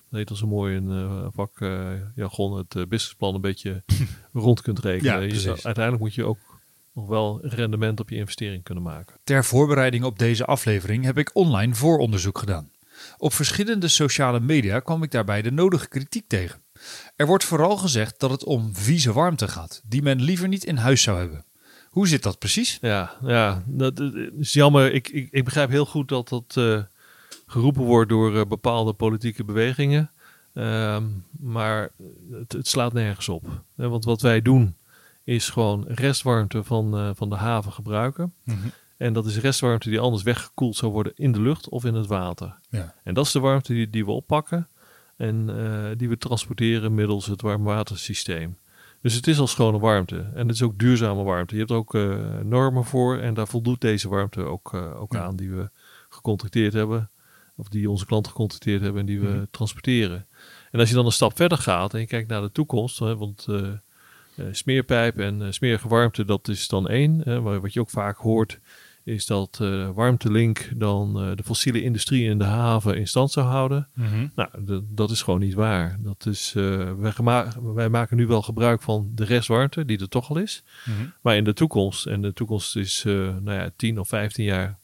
dat 0.09 0.19
heet 0.19 0.29
als 0.29 0.41
een 0.41 0.47
mooi 0.47 0.77
eh, 0.89 1.27
vak 1.33 1.57
jargon, 2.15 2.57
het 2.57 2.73
businessplan 2.89 3.35
een 3.35 3.41
beetje 3.41 3.83
rond 4.33 4.61
kunt 4.61 4.79
rekenen. 4.79 5.29
Je 5.41 5.49
uiteindelijk 5.49 5.99
moet 5.99 6.13
je 6.13 6.23
ook 6.25 6.37
nog 6.99 7.07
wel 7.07 7.39
rendement 7.41 7.99
op 7.99 8.09
je 8.09 8.15
investering 8.15 8.63
kunnen 8.63 8.83
maken. 8.83 9.15
Ter 9.23 9.45
voorbereiding 9.45 10.03
op 10.03 10.19
deze 10.19 10.45
aflevering 10.45 11.03
heb 11.03 11.17
ik 11.17 11.29
online 11.33 11.75
vooronderzoek 11.75 12.37
gedaan. 12.37 12.71
Op 13.17 13.33
verschillende 13.33 13.87
sociale 13.87 14.39
media 14.39 14.79
kwam 14.79 15.03
ik 15.03 15.11
daarbij 15.11 15.41
de 15.41 15.51
nodige 15.51 15.87
kritiek 15.87 16.27
tegen. 16.27 16.61
Er 17.15 17.25
wordt 17.25 17.43
vooral 17.43 17.77
gezegd 17.77 18.19
dat 18.19 18.31
het 18.31 18.43
om 18.43 18.75
vieze 18.75 19.13
warmte 19.13 19.47
gaat, 19.47 19.81
die 19.85 20.01
men 20.01 20.21
liever 20.21 20.47
niet 20.47 20.63
in 20.63 20.77
huis 20.77 21.01
zou 21.01 21.19
hebben. 21.19 21.45
Hoe 21.89 22.07
zit 22.07 22.23
dat 22.23 22.39
precies? 22.39 22.77
Ja, 22.81 23.13
ja 23.23 23.63
dat 23.65 23.99
eh, 23.99 24.07
is 24.39 24.53
jammer. 24.53 24.93
Ik, 24.93 25.09
ik, 25.09 25.27
ik 25.31 25.43
begrijp 25.43 25.69
heel 25.69 25.85
goed 25.85 26.07
dat 26.07 26.29
dat 26.29 26.55
eh, 26.57 26.81
geroepen 27.47 27.83
wordt 27.83 28.09
door 28.09 28.35
eh, 28.35 28.45
bepaalde 28.45 28.93
politieke 28.93 29.43
bewegingen. 29.43 30.11
Ehm, 30.53 31.03
maar 31.39 31.89
het, 32.31 32.51
het 32.51 32.67
slaat 32.67 32.93
nergens 32.93 33.29
op. 33.29 33.63
Hè, 33.75 33.89
Want 33.89 34.05
wat 34.05 34.21
wij 34.21 34.41
doen 34.41 34.75
is 35.35 35.49
gewoon 35.49 35.85
restwarmte 35.87 36.63
van, 36.63 36.97
eh, 36.97 37.09
van 37.13 37.29
de 37.29 37.35
haven 37.35 37.71
gebruiken. 37.71 38.33
En 38.97 39.13
dat 39.13 39.25
is 39.25 39.37
restwarmte 39.39 39.89
die 39.89 39.99
anders 39.99 40.23
weggekoeld 40.23 40.75
zou 40.75 40.91
worden 40.91 41.11
in 41.15 41.31
de 41.31 41.41
lucht 41.41 41.69
of 41.69 41.85
in 41.85 41.93
het 41.93 42.07
water. 42.07 42.59
Ja. 42.69 42.93
En 43.03 43.13
dat 43.13 43.25
is 43.25 43.31
de 43.31 43.39
warmte 43.39 43.73
die, 43.73 43.89
die 43.89 44.05
we 44.05 44.11
oppakken 44.11 44.67
en 45.17 45.49
eh, 45.57 45.97
die 45.97 46.09
we 46.09 46.17
transporteren 46.17 46.93
middels 46.93 47.25
het 47.25 47.41
warmwatersysteem. 47.41 48.57
Dus 49.01 49.13
het 49.13 49.27
is 49.27 49.39
al 49.39 49.47
schone 49.47 49.79
warmte 49.79 50.19
en 50.33 50.47
het 50.47 50.55
is 50.55 50.61
ook 50.61 50.79
duurzame 50.79 51.23
warmte. 51.23 51.53
Je 51.53 51.59
hebt 51.59 51.71
er 51.71 51.77
ook 51.77 51.95
eh, 51.95 52.17
normen 52.43 52.85
voor 52.85 53.17
en 53.17 53.33
daar 53.33 53.47
voldoet 53.47 53.81
deze 53.81 54.09
warmte 54.09 54.41
ook, 54.41 54.73
ook 54.73 55.13
Ja. 55.13 55.23
aan 55.23 55.35
die 55.35 55.49
we 55.51 55.69
gecontracteerd 56.09 56.73
hebben. 56.73 57.09
Of 57.55 57.67
die 57.67 57.89
onze 57.89 58.05
klanten 58.05 58.31
gecontracteerd 58.31 58.81
hebben 58.81 58.99
en 58.99 59.05
die 59.07 59.19
we 59.19 59.27
Mhm. 59.27 59.43
transporteren. 59.51 60.27
En 60.71 60.79
als 60.79 60.89
je 60.89 60.95
dan 60.95 61.05
een 61.05 61.11
stap 61.11 61.35
verder 61.35 61.57
gaat 61.57 61.93
en 61.93 61.99
je 61.99 62.05
kijkt 62.07 62.29
naar 62.29 62.41
de 62.41 62.51
toekomst, 62.51 62.99
hè, 62.99 63.17
want 63.17 63.47
smeerpijp 64.51 65.17
en 65.17 65.41
eh, 65.41 65.47
smerige 65.51 65.87
warmte, 65.87 66.25
dat 66.25 66.47
is 66.47 66.67
dan 66.67 66.87
één. 66.87 67.41
Wat 67.61 67.73
je 67.73 67.79
ook 67.79 67.89
vaak 67.89 68.17
hoort, 68.17 68.59
is 69.03 69.25
dat 69.25 69.57
eh 69.61 69.89
warmtelink 69.93 70.69
dan 70.75 71.19
eh, 71.21 71.31
de 71.35 71.43
fossiele 71.43 71.81
industrie 71.83 72.23
in 72.29 72.37
de 72.37 72.43
haven 72.43 72.97
in 72.97 73.07
stand 73.07 73.31
zou 73.31 73.45
houden. 73.47 73.87
Nou, 74.35 74.49
d- 74.65 74.81
dat 74.97 75.11
is 75.11 75.21
gewoon 75.21 75.39
niet 75.39 75.53
waar. 75.53 75.97
Dat 75.99 76.25
is, 76.25 76.53
eh, 76.57 76.91
wij, 77.73 77.89
maken 77.89 78.17
nu 78.17 78.27
wel 78.27 78.41
gebruik 78.41 78.81
van 78.81 79.11
de 79.15 79.23
restwarmte, 79.25 79.85
die 79.85 79.99
er 79.99 80.09
toch 80.09 80.29
al 80.29 80.37
is. 80.37 80.63
Maar 81.21 81.35
in 81.35 81.43
de 81.43 81.53
toekomst, 81.53 82.05
en 82.05 82.21
de 82.21 82.33
toekomst 82.33 82.75
is 82.75 83.03
eh, 83.05 83.13
nou 83.13 83.51
ja, 83.51 83.69
10 83.75 83.99
of 83.99 84.07
15 84.07 84.43
jaar 84.45 84.78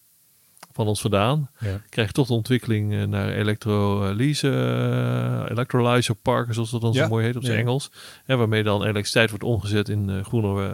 van 0.75 0.87
ons 0.87 1.01
vandaan, 1.01 1.49
Ja. 1.59 1.81
krijg 1.89 2.07
je 2.07 2.13
toch 2.13 2.27
de 2.27 2.33
ontwikkeling 2.33 2.93
eh, 2.93 3.03
naar 3.03 3.29
elektrolyse, 3.29 4.49
eh, 4.49 5.51
electrolyzer 5.51 6.15
parken, 6.15 6.53
zoals 6.53 6.71
dat 6.71 6.81
dan 6.81 6.93
Ja, 6.93 7.03
zo 7.03 7.09
mooi 7.09 7.25
heet 7.25 7.35
op 7.35 7.43
zijn 7.43 7.55
ja. 7.55 7.61
Engels. 7.61 7.91
Hè, 8.25 8.35
waarmee 8.35 8.63
dan 8.63 8.81
elektriciteit 8.81 9.29
wordt 9.29 9.43
omgezet 9.43 9.89
in 9.89 10.09
eh, 10.09 10.23
groene 10.23 10.73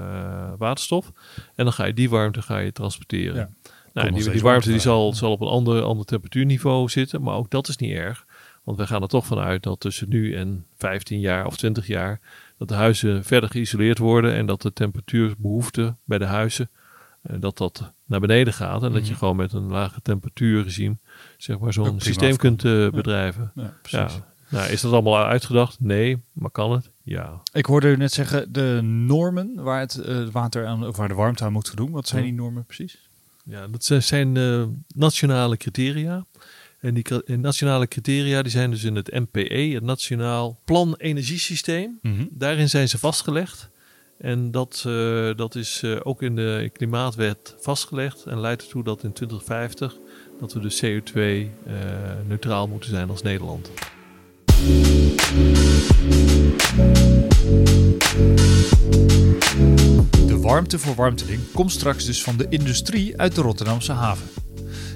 waterstof. 0.58 1.12
En 1.56 1.64
dan 1.64 1.74
ga 1.74 1.86
je 1.86 1.94
die 1.94 2.10
warmte 2.10 2.42
ga 2.42 2.58
je 2.58 2.72
transporteren. 2.72 3.36
Ja. 3.36 3.50
Nou, 3.94 4.08
en 4.08 4.14
die, 4.14 4.30
die 4.30 4.42
warmte 4.42 4.70
die 4.70 4.80
zal, 4.80 5.14
zal 5.14 5.32
op 5.32 5.42
een 5.42 5.48
ander, 5.48 5.82
ander 5.82 6.06
temperatuurniveau 6.06 6.90
zitten, 6.90 7.22
maar 7.22 7.36
ook 7.36 7.50
dat 7.50 7.68
is 7.68 7.78
niet 7.78 7.94
erg. 7.96 8.26
Want 8.64 8.78
we 8.78 8.88
gaan 8.88 9.02
er 9.02 9.08
toch 9.08 9.26
vanuit 9.26 9.64
dat 9.64 9.80
tussen 9.80 10.10
nu 10.10 10.36
en 10.36 10.66
15 10.78 11.20
jaar 11.20 11.46
of 11.46 11.58
20 11.58 11.88
jaar 11.88 12.20
dat 12.58 12.68
de 12.68 12.74
huizen 12.74 13.24
verder 13.24 13.50
geïsoleerd 13.50 13.98
worden 13.98 14.34
en 14.34 14.46
dat 14.46 14.62
de 14.62 14.74
temperatuurbehoefte 14.74 15.96
bij 16.06 16.18
de 16.18 16.26
huizen 16.26 16.70
dat 17.22 17.58
dat 17.58 17.92
naar 18.06 18.20
beneden 18.20 18.54
gaat 18.54 18.84
en 18.84 18.92
dat 18.92 19.04
je 19.06 19.10
Mhm. 19.12 19.20
gewoon 19.20 19.36
met 19.36 19.54
een 19.54 19.68
lage 19.68 20.02
temperatuurregime 20.02 20.98
zeg 21.38 21.60
maar 21.60 21.74
zo'n 21.74 22.00
systeem 22.02 22.36
kunt 22.36 22.66
eh, 22.66 22.90
bedrijven. 22.90 23.52
Ja, 23.56 23.62
Ja. 23.64 23.74
precies. 23.82 24.20
Nou, 24.50 24.72
is 24.72 24.82
dat 24.82 24.92
allemaal 24.92 25.26
uitgedacht? 25.26 25.80
Nee, 25.80 26.18
maar 26.34 26.52
kan 26.52 26.72
het? 26.72 26.90
Ja. 27.04 27.42
Ik 27.54 27.66
hoorde 27.66 27.88
u 27.88 27.96
net 27.98 28.12
zeggen 28.14 28.54
de 28.54 28.80
normen 28.84 29.54
waar 29.64 29.80
het 29.80 29.96
eh, 29.98 30.28
water 30.32 30.66
aan, 30.66 30.88
of 30.88 30.98
waar 30.98 31.08
de 31.08 31.14
warmte 31.14 31.44
aan 31.44 31.52
moet 31.52 31.68
voldoen. 31.68 31.92
Wat 31.92 32.08
zijn 32.08 32.24
die 32.24 32.34
normen 32.34 32.66
precies? 32.66 32.98
Ja, 33.46 33.68
dat 33.68 33.84
zijn- 34.04 34.38
eh, 34.38 34.64
nationale 34.96 35.58
criteria. 35.58 36.26
En 36.80 36.94
die 36.94 37.06
nationale 37.38 37.88
criteria 37.88 38.42
die 38.42 38.52
zijn 38.52 38.72
dus 38.72 38.84
in 38.84 38.96
het 38.96 39.12
NPE, 39.12 39.72
het 39.74 39.84
Nationaal 39.84 40.60
Plan 40.66 40.96
Energiesysteem. 40.98 42.00
Daarin 42.32 42.70
zijn 42.70 42.90
ze 42.90 42.98
vastgelegd. 42.98 43.70
En 44.22 44.52
dat, 44.52 44.84
eh, 44.88 45.30
dat 45.36 45.56
is 45.56 45.82
eh, 45.84 45.96
ook 46.04 46.22
in 46.22 46.36
de 46.36 46.70
klimaatwet 46.74 47.56
vastgelegd. 47.60 48.26
En 48.26 48.40
leidt 48.40 48.62
ertoe 48.62 48.84
dat 48.84 49.04
in 49.04 49.14
2050 49.14 49.96
dat 50.40 50.54
we 50.54 50.60
de 50.60 50.76
CO2 50.82 51.20
eh, 51.66 51.74
neutraal 52.28 52.68
moeten 52.68 52.90
zijn 52.90 53.10
als 53.10 53.22
Nederland. 53.22 53.72
De 60.28 60.38
warmte 60.42 60.80
voor 60.80 61.14
komt 61.54 61.72
straks 61.72 62.06
dus 62.06 62.24
van 62.24 62.38
de 62.38 62.46
industrie 62.50 63.18
uit 63.18 63.36
de 63.36 63.42
Rotterdamse 63.42 63.92
haven. 63.92 64.28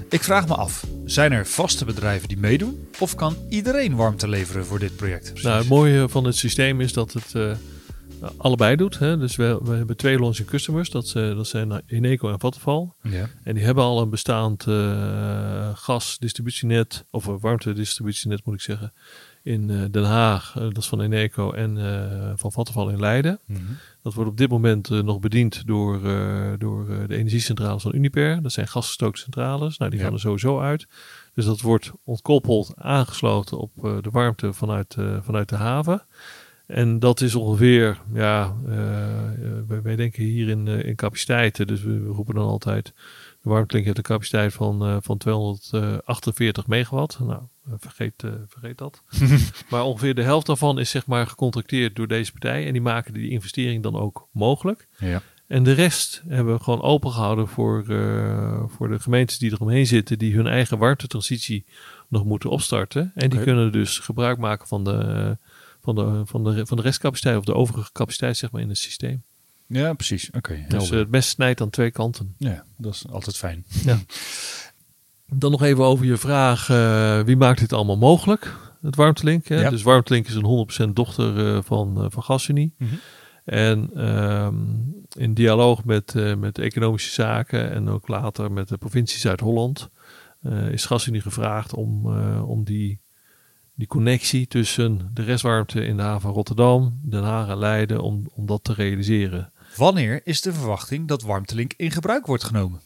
Ik 0.08 0.22
vraag 0.22 0.48
me 0.48 0.54
af, 0.54 0.86
zijn 1.04 1.32
er 1.32 1.46
vaste 1.46 1.84
bedrijven 1.84 2.28
die 2.28 2.38
meedoen? 2.38 2.88
Of 2.98 3.14
kan 3.14 3.36
iedereen 3.48 3.96
warmte 3.96 4.28
leveren 4.28 4.66
voor 4.66 4.78
dit 4.78 4.96
project? 4.96 5.42
Nou, 5.42 5.58
het 5.58 5.68
mooie 5.68 6.08
van 6.08 6.24
het 6.24 6.36
systeem 6.36 6.80
is 6.80 6.92
dat 6.92 7.12
het 7.12 7.58
allebei 8.36 8.76
doet. 8.76 8.98
Hè? 8.98 9.18
Dus 9.18 9.36
we, 9.36 9.58
we 9.62 9.74
hebben 9.74 9.96
twee 9.96 10.18
launching 10.18 10.48
customers. 10.48 10.90
Dat, 10.90 11.08
ze- 11.08 11.32
dat 11.36 11.46
zijn 11.46 11.82
Eneco 11.86 12.30
en 12.32 12.40
Vattenfall. 12.40 12.88
ja. 13.02 13.28
En 13.44 13.54
die 13.54 13.64
hebben 13.64 13.84
al 13.84 14.00
een 14.00 14.10
bestaand 14.10 14.66
eh, 14.66 15.70
gasdistributienet, 15.74 17.04
of 17.10 17.26
een 17.26 17.40
warmtedistributienet 17.40 18.44
moet 18.44 18.54
ik 18.54 18.60
zeggen, 18.60 18.92
in 19.42 19.70
eh, 19.70 19.76
Den 19.90 20.04
Haag. 20.04 20.52
Eh, 20.56 20.62
dat 20.62 20.76
is 20.76 20.86
van 20.88 21.00
Eneco 21.00 21.52
en 21.52 21.78
eh, 21.78 22.32
van 22.36 22.52
Vattenfall 22.52 22.88
in 22.92 23.00
Leiden. 23.00 23.38
Mhm. 23.46 23.60
Dat 24.02 24.14
wordt 24.14 24.30
op 24.30 24.36
dit 24.36 24.48
moment 24.50 24.90
eh, 24.90 25.00
nog 25.02 25.18
bediend 25.20 25.66
door, 25.66 26.04
eh, 26.06 26.52
door 26.58 26.90
eh, 26.90 26.96
de 27.08 27.16
energiecentrales 27.16 27.82
van 27.82 27.94
Uniper. 27.94 28.42
Dat 28.42 28.52
zijn 28.52 28.68
gasgestookte 28.68 29.20
centrales. 29.20 29.78
Nou, 29.78 29.90
die 29.90 29.98
Ja. 30.00 30.04
gaan 30.06 30.14
er 30.14 30.20
sowieso 30.20 30.60
uit. 30.60 30.86
Dus 31.34 31.44
dat 31.44 31.60
wordt 31.60 31.92
ontkoppeld, 32.04 32.72
aangesloten 32.76 33.58
op 33.58 33.84
eh, 33.84 33.96
de 34.00 34.10
warmte 34.10 34.52
vanuit, 34.52 34.94
eh, 34.98 35.16
vanuit 35.22 35.48
de 35.48 35.56
haven. 35.56 36.02
En 36.66 36.98
dat 36.98 37.20
is 37.20 37.34
ongeveer, 37.34 38.00
ja, 38.14 38.56
eh, 38.66 38.74
wij, 39.66 39.82
wij 39.82 39.96
denken 39.96 40.22
hier 40.22 40.48
in, 40.48 40.68
eh, 40.68 40.84
in 40.84 40.94
capaciteiten. 40.94 41.66
Dus 41.66 41.82
we, 41.82 42.00
we 42.00 42.08
roepen 42.08 42.34
dan 42.34 42.46
altijd, 42.46 42.92
de 43.42 43.48
warmtelink 43.48 43.84
heeft 43.84 43.98
een 43.98 44.04
capaciteit 44.04 44.52
van, 44.52 44.84
eh, 44.84 44.96
van 45.00 45.18
248 45.18 46.66
megawatt. 46.66 47.18
Nou, 47.18 47.42
vergeet, 47.78 48.24
vergeet 48.48 48.78
dat. 48.78 49.02
maar 49.70 49.82
ongeveer 49.82 50.14
de 50.14 50.22
helft 50.22 50.46
daarvan 50.46 50.78
is 50.78 50.90
zeg 50.90 51.06
maar 51.06 51.26
gecontracteerd 51.26 51.96
door 51.96 52.08
deze 52.08 52.32
partij. 52.32 52.66
En 52.66 52.72
die 52.72 52.82
maken 52.82 53.12
die 53.12 53.30
investering 53.30 53.82
dan 53.82 53.96
ook 53.96 54.28
mogelijk. 54.32 54.88
ja. 54.98 55.22
En 55.46 55.62
de 55.62 55.72
rest 55.72 56.22
hebben 56.28 56.54
we 56.54 56.62
gewoon 56.62 56.82
opengehouden 56.82 57.48
voor, 57.48 57.84
voor 58.68 58.88
de 58.88 58.98
gemeentes 58.98 59.38
die 59.38 59.52
eromheen 59.52 59.86
zitten, 59.86 60.18
die 60.18 60.34
hun 60.34 60.46
eigen 60.46 60.78
warmtetransitie 60.78 61.64
nog 62.08 62.24
moeten 62.24 62.50
opstarten. 62.50 63.12
En 63.14 63.30
die 63.30 63.40
kunnen 63.40 63.72
dus 63.72 63.98
gebruik 63.98 64.38
maken 64.38 64.66
van 64.66 64.84
de, 64.84 65.38
van, 65.86 65.94
de, 65.94 66.22
van, 66.24 66.44
de, 66.44 66.66
van 66.66 66.76
de 66.76 66.82
restcapaciteit 66.82 67.36
of 67.36 67.44
de 67.44 67.54
overige 67.54 67.92
capaciteit 67.92 68.36
zeg 68.36 68.50
maar, 68.50 68.62
in 68.62 68.68
het 68.68 68.78
systeem. 68.78 69.22
ja, 69.66 69.92
precies. 69.92 70.30
Oké. 70.30 70.64
Dus 70.68 70.90
eh, 70.90 70.98
het 70.98 71.10
mes 71.10 71.28
snijdt 71.28 71.60
aan 71.60 71.70
twee 71.70 71.90
kanten. 71.90 72.34
ja, 72.38 72.64
dat 72.76 72.94
is 72.94 73.04
altijd 73.10 73.36
fijn. 73.36 73.64
Dan 75.28 75.50
nog 75.50 75.62
even 75.62 75.84
over 75.84 76.06
je 76.06 76.16
vraag, 76.16 76.68
eh, 76.70 77.20
wie 77.20 77.36
maakt 77.36 77.58
dit 77.60 77.72
allemaal 77.72 77.96
mogelijk? 77.96 78.56
Het 78.82 78.96
Warmtelink. 78.96 79.46
Hè? 79.46 79.60
Ja. 79.60 79.70
Dus 79.70 79.82
Warmtelink 79.82 80.26
is 80.26 80.34
een 80.34 80.88
100% 80.88 80.92
dochter 80.92 81.56
eh, 81.56 81.62
van, 81.62 82.06
van 82.10 82.22
GasUnie. 82.22 82.74
Mhm. 82.78 82.94
En 83.44 83.90
ehm, 83.94 84.54
in 85.12 85.34
dialoog 85.34 85.84
met, 85.84 86.14
met 86.38 86.58
economische 86.58 87.10
zaken 87.10 87.70
en 87.70 87.88
ook 87.88 88.08
later 88.08 88.52
met 88.52 88.68
de 88.68 88.76
provincie 88.76 89.18
Zuid-Holland 89.18 89.88
is 90.70 90.84
GasUnie 90.84 91.20
gevraagd 91.20 91.74
om, 91.74 92.06
om 92.40 92.64
die, 92.64 93.00
die 93.76 93.86
connectie 93.86 94.46
tussen 94.46 95.10
de 95.14 95.22
restwarmte 95.22 95.84
in 95.84 95.96
de 95.96 96.02
haven 96.02 96.30
Rotterdam, 96.30 97.00
Den 97.02 97.22
Haag 97.22 97.48
en 97.48 97.58
Leiden, 97.58 98.00
om, 98.00 98.28
om 98.34 98.46
dat 98.46 98.64
te 98.64 98.72
realiseren. 98.72 99.52
Wanneer 99.76 100.20
is 100.24 100.40
de 100.40 100.52
verwachting 100.52 101.08
dat 101.08 101.22
warmtelink 101.22 101.72
in 101.76 101.90
gebruik 101.90 102.26
wordt 102.26 102.44
genomen? 102.44 102.80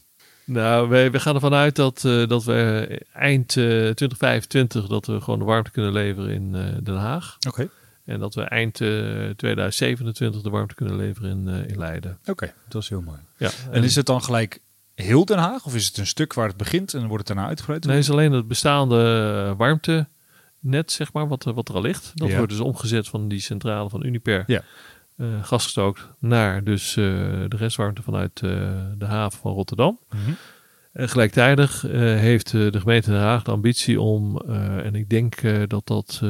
Nou, 0.45 0.89
wij, 0.89 1.11
we 1.11 1.19
gaan 1.19 1.35
ervan 1.35 1.53
uit 1.53 1.75
dat, 1.75 2.05
eh, 2.05 2.27
dat 2.27 2.43
we 2.43 2.87
eind 3.13 3.57
eh 3.57 3.89
2025 3.89 4.87
dat 4.87 5.05
we 5.05 5.21
gewoon 5.21 5.39
de 5.39 5.45
warmte 5.45 5.71
kunnen 5.71 5.91
leveren 5.91 6.29
in 6.29 6.55
eh, 6.55 6.63
Den 6.83 6.95
Haag. 6.95 7.37
Oké. 7.47 7.69
En 8.05 8.19
dat 8.19 8.35
we 8.35 8.41
eind 8.41 8.81
eh, 8.81 8.89
2027 9.35 10.41
de 10.41 10.49
warmte 10.49 10.75
kunnen 10.75 10.95
leveren 10.95 11.29
in, 11.29 11.67
in 11.67 11.77
Leiden. 11.77 12.17
Oké, 12.25 12.53
dat 12.67 12.81
is 12.81 12.89
heel 12.89 13.01
mooi. 13.01 13.19
Ja, 13.37 13.49
En 13.71 13.83
is 13.83 13.95
het 13.95 14.05
dan 14.05 14.23
gelijk 14.23 14.61
heel 14.95 15.25
Den 15.25 15.37
Haag? 15.37 15.65
Of 15.65 15.75
is 15.75 15.85
het 15.85 15.97
een 15.97 16.07
stuk 16.07 16.33
waar 16.33 16.47
het 16.47 16.57
begint 16.57 16.93
en 16.93 17.07
wordt 17.07 17.17
het 17.17 17.27
daarna 17.27 17.47
uitgebreid? 17.47 17.83
Nee, 17.83 17.95
het 17.95 18.03
is 18.03 18.11
alleen 18.11 18.31
het 18.31 18.47
bestaande 18.47 18.95
eh, 19.49 19.57
warmtenet, 20.61 20.91
zeg 20.91 21.13
maar, 21.13 21.27
wat, 21.27 21.45
er- 21.45 21.53
wat 21.53 21.69
er 21.69 21.75
al 21.75 21.81
ligt. 21.81 22.11
Dat 22.15 22.29
Ja. 22.29 22.37
wordt 22.37 22.51
dus 22.51 22.59
omgezet 22.61 23.07
van 23.07 23.27
die 23.27 23.39
centrale 23.39 23.89
van 23.89 24.05
Uniper. 24.05 24.43
Ja. 24.47 24.61
eh, 25.17 25.27
gasgestookt 25.43 26.09
naar 26.19 26.63
dus 26.63 26.89
eh, 26.97 27.03
de 27.47 27.55
restwarmte 27.57 28.01
vanuit 28.01 28.41
eh, 28.41 28.49
de 28.97 29.05
haven 29.05 29.39
van 29.39 29.53
Rotterdam. 29.53 29.99
Mhm. 30.09 30.31
En 30.91 31.09
gelijktijdig 31.09 31.85
eh, 31.87 31.99
heeft 31.99 32.53
eh, 32.53 32.71
de 32.71 32.79
gemeente 32.79 33.09
Den 33.09 33.19
Haag 33.19 33.43
de 33.43 33.51
ambitie 33.51 34.01
om, 34.01 34.37
eh, 34.37 34.85
en 34.85 34.95
ik 34.95 35.09
denk 35.09 35.35
eh, 35.35 35.61
dat 35.67 35.87
dat 35.87 36.19
eh, 36.23 36.29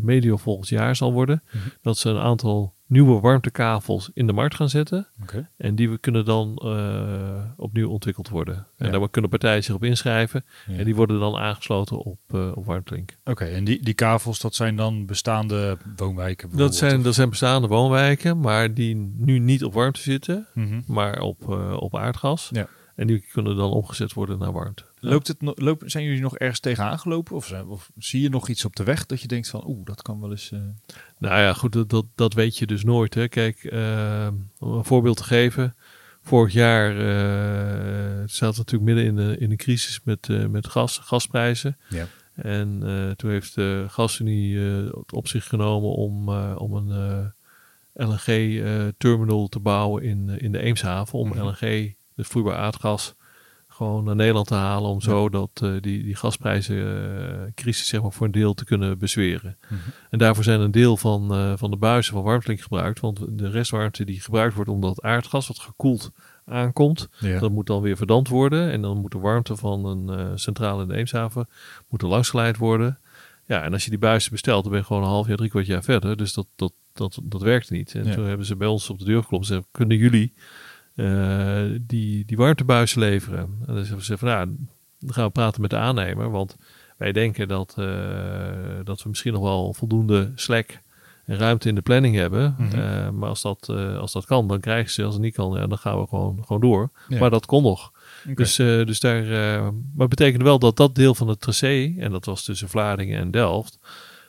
medio 0.00 0.36
volgend 0.36 0.68
jaar 0.68 0.96
zal 0.96 1.12
worden, 1.12 1.42
Mhm. 1.50 1.58
dat 1.82 1.98
ze 1.98 2.08
een 2.10 2.18
aantal 2.20 2.74
nieuwe 2.88 3.20
warmtekavels 3.20 4.10
in 4.14 4.26
de 4.26 4.32
markt 4.32 4.54
gaan 4.54 4.68
zetten. 4.68 5.08
En 5.56 5.74
die 5.74 5.90
we 5.90 5.98
kunnen 5.98 6.24
dan 6.24 6.56
eh, 6.64 7.42
opnieuw 7.56 7.88
ontwikkeld 7.90 8.28
worden. 8.28 8.66
En 8.76 8.92
daar 8.92 9.10
kunnen 9.10 9.30
partijen 9.30 9.64
zich 9.64 9.74
op 9.74 9.84
inschrijven. 9.84 10.44
Ja. 10.66 10.76
En 10.78 10.84
die 10.84 10.94
worden 10.94 11.20
dan 11.20 11.36
aangesloten 11.36 11.98
op, 11.98 12.18
eh 12.32 12.50
op. 12.54 13.04
Oké, 13.24 13.44
en 13.44 13.64
die, 13.64 13.82
die 13.82 13.94
kavels, 13.94 14.40
dat 14.40 14.54
zijn 14.54 14.76
dan 14.76 15.06
bestaande 15.06 15.76
woonwijken 15.96 16.56
Dat 16.56 16.74
zijn, 16.76 17.02
dat 17.02 17.14
zijn 17.14 17.30
bestaande 17.30 17.68
woonwijken, 17.68 18.40
maar 18.40 18.74
die 18.74 19.12
nu 19.16 19.38
niet 19.38 19.64
op 19.64 19.72
warmte 19.74 20.00
zitten, 20.00 20.46
Mhm. 20.54 20.80
maar 20.86 21.20
op, 21.20 21.50
eh, 21.52 21.76
op 21.78 21.96
aardgas. 21.96 22.48
Ja. 22.52 22.66
En 22.96 23.06
die 23.06 23.24
kunnen 23.32 23.56
dan 23.56 23.70
omgezet 23.70 24.12
worden 24.12 24.38
naar 24.38 24.52
warmte. 24.52 24.84
Loopt 25.00 25.28
het, 25.28 25.36
loop, 25.40 25.82
zijn 25.86 26.04
jullie 26.04 26.20
nog 26.20 26.36
ergens 26.38 26.60
tegenaan 26.60 26.98
gelopen? 26.98 27.36
Of, 27.36 27.46
zijn, 27.46 27.66
of 27.66 27.90
zie 27.98 28.22
je 28.22 28.28
nog 28.28 28.48
iets 28.48 28.64
op 28.64 28.76
de 28.76 28.84
weg 28.84 29.06
dat 29.06 29.20
je 29.20 29.26
denkt 29.28 29.48
van, 29.48 29.66
oeh, 29.66 29.84
dat 29.84 30.02
kan 30.02 30.20
wel 30.20 30.30
eens... 30.30 30.52
eh, 30.52 30.60
Nou 31.18 31.40
ja, 31.40 31.52
goed, 31.52 31.72
dat, 31.72 31.90
dat, 31.90 32.04
dat 32.14 32.34
weet 32.34 32.58
je 32.58 32.66
dus 32.66 32.84
nooit. 32.84 33.14
Hè. 33.14 33.28
Kijk, 33.28 33.64
eh, 33.64 34.28
om 34.58 34.72
een 34.72 34.84
voorbeeld 34.84 35.16
te 35.16 35.24
geven. 35.24 35.76
Vorig 36.22 36.52
jaar 36.52 36.90
eh 36.90 38.22
zaten 38.26 38.50
we 38.50 38.72
natuurlijk 38.72 38.82
midden 38.94 39.04
in 39.04 39.16
de, 39.16 39.36
in 39.38 39.48
de 39.48 39.56
crisis 39.56 40.00
met, 40.04 40.28
eh, 40.28 40.46
met 40.46 40.66
gas, 40.68 40.98
gasprijzen. 40.98 41.76
Ja. 41.88 42.06
En 42.34 42.82
toen 43.16 43.30
heeft 43.30 43.54
de 43.54 43.84
GasUnie 43.88 44.58
het 44.58 45.12
op 45.12 45.28
zich 45.28 45.44
genomen 45.48 45.90
om, 45.90 46.28
om 46.54 46.72
een 46.74 47.32
LNG-terminal 47.94 49.48
te 49.48 49.60
bouwen 49.60 50.02
in, 50.02 50.28
in 50.28 50.52
de 50.52 50.58
Eemshaven. 50.58 51.18
Om 51.18 51.28
Mhm. 51.28 51.38
LNG, 51.46 51.94
dus 52.16 52.26
vloeibaar 52.26 52.56
aardgas, 52.56 53.14
gewoon 53.68 54.04
naar 54.04 54.16
Nederland 54.16 54.46
te 54.46 54.54
halen. 54.54 54.90
Om 54.90 55.00
zo 55.00 55.28
dat 55.28 55.50
eh, 55.54 55.70
die, 55.80 56.02
die 56.02 56.14
gasprijzencrisis 56.16 57.88
zeg 57.88 58.02
maar, 58.02 58.12
voor 58.12 58.26
een 58.26 58.32
deel 58.32 58.54
te 58.54 58.64
kunnen 58.64 58.98
bezweren. 58.98 59.58
Mhm. 59.68 59.80
En 60.10 60.18
daarvoor 60.18 60.44
zijn 60.44 60.60
een 60.60 60.70
deel 60.70 60.96
van, 60.96 61.32
eh, 61.34 61.52
van 61.56 61.70
de 61.70 61.76
buizen 61.76 62.12
van 62.14 62.22
Warmtelink 62.22 62.60
gebruikt. 62.60 63.00
Want 63.00 63.38
de 63.38 63.50
restwarmte 63.50 64.04
die 64.04 64.20
gebruikt 64.20 64.54
wordt 64.54 64.70
omdat 64.70 65.02
aardgas 65.02 65.46
wat 65.48 65.58
gekoeld 65.58 66.10
aankomt, 66.44 67.08
Ja. 67.18 67.38
dat 67.38 67.50
moet 67.50 67.66
dan 67.66 67.80
weer 67.82 67.96
verdampt 67.96 68.28
worden. 68.28 68.70
En 68.70 68.82
dan 68.82 68.98
moet 69.00 69.12
de 69.12 69.18
warmte 69.18 69.56
van 69.56 69.84
een 69.84 70.18
eh, 70.18 70.30
centrale 70.34 70.82
in 70.82 70.88
de 70.88 70.96
Eemshaven 70.96 71.48
moet 71.88 72.02
er 72.02 72.08
langs 72.08 72.28
geleid 72.30 72.56
worden. 72.56 72.98
Ja, 73.44 73.62
en 73.62 73.72
als 73.72 73.84
je 73.84 73.90
die 73.90 73.98
buizen 73.98 74.30
bestelt, 74.30 74.62
dan 74.62 74.70
ben 74.72 74.80
je 74.80 74.86
gewoon 74.86 75.02
een 75.02 75.08
half 75.08 75.26
jaar, 75.26 75.36
drie 75.36 75.50
kwart 75.50 75.66
jaar 75.66 75.82
verder. 75.82 76.16
Dus 76.16 76.32
dat, 76.34 76.46
dat, 76.56 76.72
dat, 76.92 77.18
dat 77.22 77.40
werkt 77.42 77.70
niet. 77.70 77.94
En 77.94 78.04
Ja. 78.04 78.14
toen 78.14 78.24
hebben 78.24 78.46
ze 78.46 78.56
bij 78.56 78.68
ons 78.68 78.90
op 78.90 78.98
de 78.98 79.04
deur 79.04 79.22
geklopt 79.22 79.44
en 79.44 79.48
gezegd, 79.48 79.68
kunnen 79.70 79.96
jullie 79.96 80.34
eh, 80.96 81.62
die, 81.80 82.24
die 82.24 82.36
warmtebuizen 82.36 83.00
leveren? 83.00 83.38
En 83.38 83.74
dan 83.74 83.84
hebben 83.84 84.04
ze 84.04 84.18
van, 84.18 84.28
ja, 84.28 84.44
dan 84.98 85.12
gaan 85.12 85.24
we 85.24 85.30
praten 85.30 85.60
met 85.60 85.70
de 85.70 85.76
aannemer. 85.76 86.30
Want 86.30 86.56
wij 86.96 87.12
denken 87.12 87.48
dat, 87.48 87.74
eh, 87.78 87.86
dat 88.84 89.02
we 89.02 89.08
misschien 89.08 89.32
nog 89.32 89.42
wel 89.42 89.72
voldoende 89.72 90.32
slack 90.34 90.80
en 91.24 91.36
ruimte 91.36 91.68
in 91.68 91.74
de 91.74 91.80
planning 91.80 92.14
hebben. 92.14 92.54
Mhm. 92.58 92.78
Eh, 92.78 93.10
maar 93.10 93.28
als 93.28 93.42
dat, 93.42 93.68
als 93.98 94.12
dat 94.12 94.24
kan, 94.24 94.48
dan 94.48 94.60
krijgen 94.60 94.92
ze. 94.92 95.04
Als 95.04 95.14
het 95.14 95.22
niet 95.22 95.34
kan, 95.34 95.52
ja, 95.52 95.66
dan 95.66 95.78
gaan 95.78 96.00
we 96.00 96.06
gewoon, 96.06 96.44
gewoon 96.44 96.62
door. 96.62 96.90
Ja. 97.08 97.18
Maar 97.18 97.30
dat 97.30 97.46
kon 97.46 97.62
nog. 97.62 97.92
Dus, 98.34 98.56
dus 98.56 99.00
daar, 99.00 99.24
maar 99.62 99.72
het 99.98 100.08
betekent 100.08 100.42
wel 100.42 100.58
dat 100.58 100.76
dat 100.76 100.94
deel 100.94 101.14
van 101.14 101.28
het 101.28 101.40
tracé, 101.40 101.94
en 101.98 102.10
dat 102.10 102.24
was 102.24 102.44
tussen 102.44 102.68
Vlaardingen 102.68 103.20
en 103.20 103.30
Delft, 103.30 103.78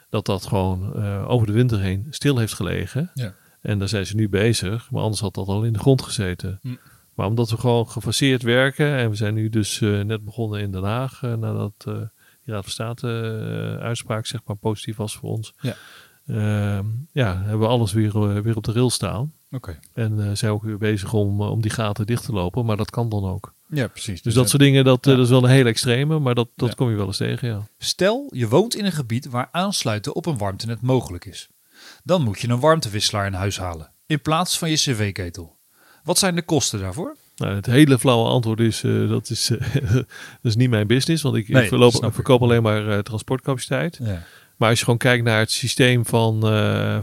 dat 0.09 0.25
dat 0.25 0.45
gewoon 0.45 0.93
over 1.25 1.47
de 1.47 1.53
winter 1.53 1.79
heen 1.79 2.07
stil 2.09 2.37
heeft 2.37 2.53
gelegen. 2.53 3.11
Ja. 3.13 3.33
En 3.61 3.79
daar 3.79 3.87
zijn 3.87 4.05
ze 4.05 4.15
nu 4.15 4.29
bezig, 4.29 4.91
maar 4.91 5.01
anders 5.01 5.21
had 5.21 5.33
dat 5.33 5.47
al 5.47 5.63
in 5.63 5.73
de 5.73 5.79
grond 5.79 6.01
gezeten. 6.01 6.59
Hm. 6.61 6.75
Maar 7.13 7.27
omdat 7.27 7.49
we 7.49 7.57
gewoon 7.57 7.87
gefaseerd 7.89 8.41
werken, 8.41 8.95
en 8.95 9.09
we 9.09 9.15
zijn 9.15 9.33
nu 9.33 9.49
dus 9.49 9.81
eh, 9.81 10.01
net 10.01 10.23
begonnen 10.25 10.61
in 10.61 10.71
Den 10.71 10.83
Haag, 10.83 11.23
eh, 11.23 11.33
nadat 11.33 11.73
eh 11.77 11.93
die 12.43 12.53
Raad 12.55 12.63
van 12.63 12.71
State 12.71 13.07
uitspraak 13.81 14.25
zeg 14.25 14.41
maar 14.45 14.55
positief 14.55 14.95
was 14.95 15.15
voor 15.15 15.29
ons. 15.29 15.53
Ja. 15.59 15.75
Ehm, 16.27 16.85
ja, 17.11 17.37
hebben 17.41 17.59
we 17.59 17.67
alles 17.67 17.93
weer, 17.93 18.43
weer 18.43 18.55
op 18.55 18.63
de 18.63 18.71
rail 18.71 18.89
staan. 18.89 19.33
Oké. 19.51 19.79
En 19.93 20.37
zijn 20.37 20.51
ook 20.51 20.63
weer 20.63 20.77
bezig 20.77 21.13
om, 21.13 21.41
om 21.41 21.61
die 21.61 21.71
gaten 21.71 22.05
dicht 22.05 22.25
te 22.25 22.31
lopen, 22.31 22.65
maar 22.65 22.77
dat 22.77 22.89
kan 22.89 23.09
dan 23.09 23.25
ook. 23.25 23.53
Ja, 23.69 23.87
precies. 23.87 24.21
Dus 24.21 24.33
dat 24.33 24.49
soort 24.49 24.61
dingen, 24.61 24.83
dat, 24.83 25.05
Ja. 25.05 25.11
dat 25.15 25.23
is 25.23 25.29
wel 25.29 25.43
een 25.43 25.49
hele 25.49 25.69
extreme, 25.69 26.19
maar 26.19 26.35
dat, 26.35 26.49
dat 26.55 26.69
Ja. 26.69 26.75
kom 26.75 26.89
je 26.89 26.95
wel 26.95 27.05
eens 27.07 27.17
tegen, 27.17 27.47
ja. 27.47 27.67
Stel, 27.77 28.27
je 28.35 28.47
woont 28.47 28.75
in 28.75 28.85
een 28.85 28.91
gebied 28.91 29.25
waar 29.29 29.49
aansluiten 29.51 30.15
op 30.15 30.25
een 30.25 30.37
warmtenet 30.37 30.81
mogelijk 30.81 31.25
is. 31.25 31.49
Dan 32.07 32.21
moet 32.23 32.39
je 32.39 32.49
een 32.49 32.59
warmtewisselaar 32.59 33.25
in 33.25 33.33
huis 33.33 33.57
halen, 33.59 33.91
in 34.05 34.21
plaats 34.21 34.57
van 34.57 34.69
je 34.69 34.75
cv-ketel. 34.75 35.57
Wat 36.03 36.17
zijn 36.17 36.35
de 36.35 36.41
kosten 36.41 36.79
daarvoor? 36.79 37.15
Nou, 37.35 37.55
het 37.55 37.65
hele 37.65 37.99
flauwe 37.99 38.29
antwoord 38.29 38.59
is, 38.59 38.83
eh, 38.83 39.09
dat, 39.09 39.29
is 39.29 39.49
eh, 39.49 39.83
dat 39.93 40.05
is 40.41 40.55
niet 40.55 40.69
mijn 40.69 40.87
business, 40.87 41.23
want 41.23 41.35
ik, 41.35 41.47
Nee, 41.47 41.61
ik 41.63 41.67
verloop, 41.67 41.91
snap 41.91 42.09
ik. 42.09 42.15
verkoop 42.15 42.41
alleen 42.41 42.61
maar 42.63 42.89
eh, 42.89 42.99
transportcapaciteit. 42.99 43.99
Ja. 44.03 44.23
Maar 44.57 44.69
als 44.69 44.77
je 44.77 44.83
gewoon 44.83 44.99
kijkt 44.99 45.23
naar 45.23 45.39
het 45.39 45.51
systeem 45.51 46.05
van, 46.05 46.41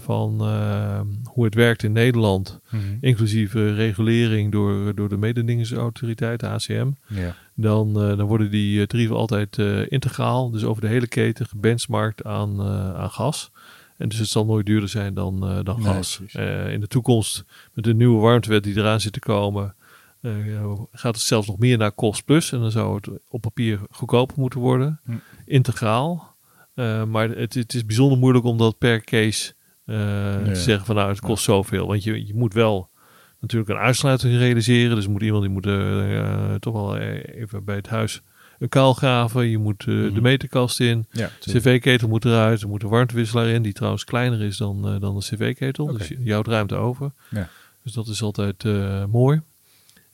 van 0.00 0.42
hoe 1.24 1.44
het 1.44 1.54
werkt 1.54 1.82
in 1.82 1.92
Nederland, 1.92 2.60
Mhm. 2.70 2.82
inclusief 3.00 3.52
regulering 3.54 4.52
door, 4.52 4.94
door 4.94 5.08
de 5.08 5.16
mededingingsautoriteit, 5.16 6.40
de 6.40 6.46
ACM, 6.48 6.90
ja. 7.06 7.34
dan, 7.54 7.92
dan 7.94 8.22
worden 8.22 8.50
die 8.50 8.86
tarieven 8.86 9.16
altijd 9.16 9.58
integraal, 9.88 10.50
dus 10.50 10.64
over 10.64 10.82
de 10.82 10.88
hele 10.88 11.06
keten 11.06 11.46
gebenchmarkt 11.46 12.24
aan, 12.24 12.62
aan 12.96 13.10
gas. 13.10 13.50
En 13.96 14.08
dus 14.08 14.18
het 14.18 14.28
zal 14.28 14.44
nooit 14.44 14.66
duurder 14.66 14.88
zijn 14.88 15.14
dan, 15.14 15.48
eh, 15.48 15.58
dan 15.62 15.82
Nee, 15.82 15.92
gas. 15.92 16.20
Eh, 16.32 16.72
in 16.72 16.80
de 16.80 16.86
toekomst, 16.86 17.44
met 17.72 17.84
de 17.84 17.94
nieuwe 17.94 18.20
warmtewet 18.20 18.62
die 18.62 18.76
eraan 18.76 19.00
zit 19.00 19.12
te 19.12 19.20
komen, 19.20 19.74
eh, 20.20 20.30
gaat 20.92 21.14
het 21.14 21.24
zelfs 21.24 21.46
nog 21.46 21.58
meer 21.58 21.78
naar 21.78 21.92
kost 21.92 22.24
plus. 22.24 22.52
En 22.52 22.60
dan 22.60 22.70
zou 22.70 22.94
het 22.94 23.08
op 23.28 23.40
papier 23.40 23.80
goedkoper 23.90 24.38
moeten 24.38 24.60
worden, 24.60 25.00
Hm. 25.04 25.12
integraal. 25.44 26.32
Maar 27.08 27.28
het, 27.28 27.54
het 27.54 27.74
is 27.74 27.86
bijzonder 27.86 28.18
moeilijk 28.18 28.44
om 28.44 28.58
dat 28.58 28.78
per 28.78 29.04
case 29.04 29.54
te 29.86 30.50
zeggen 30.52 30.86
van 30.86 30.94
nou 30.94 31.08
het 31.08 31.20
kost 31.20 31.44
zoveel. 31.44 31.86
Want 31.86 32.04
je, 32.04 32.26
je 32.26 32.34
moet 32.34 32.54
wel 32.54 32.90
natuurlijk 33.40 33.70
een 33.70 33.76
uitsluiting 33.76 34.36
realiseren. 34.36 34.96
Dus 34.96 35.06
moet 35.06 35.22
iemand 35.22 35.42
die 35.42 35.52
moet 35.52 36.60
toch 36.62 36.72
wel 36.72 36.96
even 36.98 37.64
bij 37.64 37.76
het 37.76 37.88
huis 37.88 38.22
een 38.64 38.70
kuil 38.70 38.92
graven. 38.94 39.46
Je 39.46 39.58
moet 39.58 39.84
eh, 39.86 39.94
Mhm. 39.94 40.14
de 40.14 40.20
meterkast 40.20 40.80
in. 40.80 41.06
ja 41.10 41.30
De 41.40 41.52
cv-ketel 41.58 42.08
moet 42.08 42.24
eruit. 42.24 42.62
Er 42.62 42.68
moet 42.68 42.82
een 42.82 42.88
warmtewisselaar 42.88 43.46
in, 43.48 43.62
die 43.62 43.72
trouwens 43.72 44.04
kleiner 44.04 44.42
is 44.42 44.56
dan, 44.56 44.88
eh, 44.88 45.00
dan 45.00 45.14
de 45.14 45.20
cv-ketel. 45.20 45.86
Dus 45.86 46.08
je, 46.08 46.16
je 46.24 46.32
houdt 46.32 46.48
ruimte 46.48 46.74
over. 46.74 47.12
Ja. 47.30 47.48
Dus 47.82 47.92
dat 47.92 48.06
is 48.08 48.22
altijd 48.22 48.64
eh, 48.64 49.04
mooi. 49.04 49.40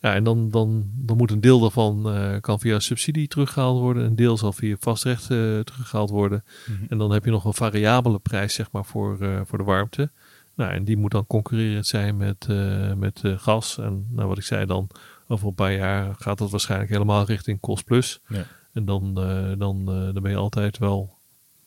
Ja, 0.00 0.14
en 0.14 0.24
dan, 0.24 0.50
dan, 0.50 0.90
dan 0.94 1.16
moet 1.16 1.30
een 1.30 1.40
deel 1.40 1.60
daarvan 1.60 2.12
kan 2.40 2.60
via 2.60 2.78
subsidie 2.78 3.28
teruggehaald 3.28 3.80
worden. 3.80 4.04
Een 4.04 4.16
deel 4.16 4.36
zal 4.36 4.52
via 4.52 4.76
vastrecht 4.80 5.22
eh 5.30 5.58
teruggehaald 5.58 6.10
worden. 6.10 6.44
Mhm. 6.66 6.84
En 6.88 6.98
dan 6.98 7.12
heb 7.12 7.24
je 7.24 7.30
nog 7.30 7.44
een 7.44 7.54
variabele 7.54 8.18
prijs 8.18 8.54
zeg 8.54 8.70
maar, 8.70 8.84
voor, 8.84 9.18
voor 9.46 9.58
de 9.58 9.64
warmte. 9.64 10.10
Nou, 10.54 10.72
en 10.72 10.84
die 10.84 10.96
moet 10.96 11.10
dan 11.10 11.26
concurrerend 11.26 11.86
zijn 11.86 12.16
met, 12.16 12.46
met 12.96 13.20
gas. 13.24 13.78
En 13.78 14.06
nou, 14.10 14.28
wat 14.28 14.38
ik 14.38 14.44
zei 14.44 14.66
dan, 14.66 14.88
over 15.30 15.46
een 15.48 15.54
paar 15.54 15.72
jaar 15.72 16.14
gaat 16.18 16.38
dat 16.38 16.50
waarschijnlijk 16.50 16.90
helemaal 16.90 17.24
richting 17.24 17.60
kost 17.60 17.84
plus. 17.84 18.20
Ja. 18.28 18.44
En 18.72 18.84
dan, 18.84 19.04
eh, 19.16 19.58
dan, 19.58 19.80
eh, 19.88 20.14
dan 20.14 20.22
ben 20.22 20.30
je 20.30 20.36
altijd 20.36 20.78
wel 20.78 21.18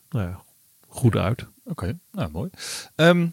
nou 0.09 0.27
ja, 0.29 0.41
goed 0.87 1.15
uit. 1.15 1.45
Oké, 1.65 1.97
nou 2.11 2.31
mooi. 2.31 2.49
Ehm 2.95 3.27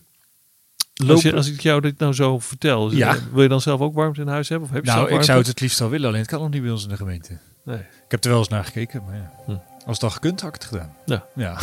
Als, 1.09 1.23
je, 1.23 1.35
als 1.35 1.51
ik 1.51 1.61
jou 1.61 1.81
dit 1.81 1.99
nou 1.99 2.13
zo 2.13 2.39
vertel, 2.39 2.93
Ja. 2.93 3.17
wil 3.33 3.43
je 3.43 3.49
dan 3.49 3.61
zelf 3.61 3.81
ook 3.81 3.95
warmte 3.95 4.21
in 4.21 4.29
huis 4.29 4.49
hebben? 4.49 4.69
Of 4.69 4.75
heb 4.75 4.85
je 4.85 4.91
nou, 4.91 5.07
zelf 5.09 5.19
ik 5.21 5.25
zou 5.25 5.39
het 5.39 5.47
het 5.47 5.61
liefst 5.61 5.79
wel 5.79 5.89
willen, 5.89 6.09
alleen 6.09 6.21
het 6.21 6.31
kan 6.31 6.41
nog 6.41 6.51
niet 6.51 6.63
bij 6.63 6.71
ons 6.71 6.83
in 6.83 6.89
de 6.89 6.97
gemeente. 6.97 7.39
Nee. 7.65 7.79
Ik 7.79 7.85
heb 8.09 8.25
er 8.25 8.31
wel 8.31 8.39
eens 8.39 8.49
naar 8.49 8.65
gekeken, 8.65 9.03
maar 9.05 9.17
ja. 9.17 9.33
Hm. 9.47 9.51
Als 9.87 9.97
het 9.97 10.03
al 10.03 10.11
gekund, 10.11 10.41
had 10.41 10.55
ik 10.55 10.61
het 10.61 10.71
gedaan. 10.71 10.95
Ja. 11.07 11.27
Ja, 11.35 11.59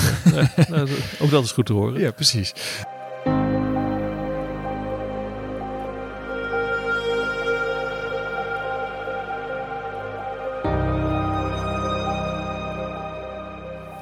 nou, 0.70 0.90
ook 1.20 1.30
dat 1.30 1.44
is 1.44 1.52
goed 1.52 1.66
te 1.66 1.74
horen. 1.74 2.00
ja 2.00 2.12
precies. 2.12 2.54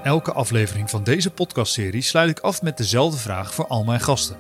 Elke 0.06 0.34
aflevering 0.34 0.90
van 0.90 1.04
deze 1.04 1.30
podcastserie 1.30 2.02
sluit 2.02 2.30
ik 2.30 2.40
af 2.40 2.62
met 2.62 2.78
dezelfde 2.78 3.18
vraag 3.18 3.54
voor 3.54 3.68
al 3.68 3.84
mijn 3.84 4.00
gasten. 4.00 4.36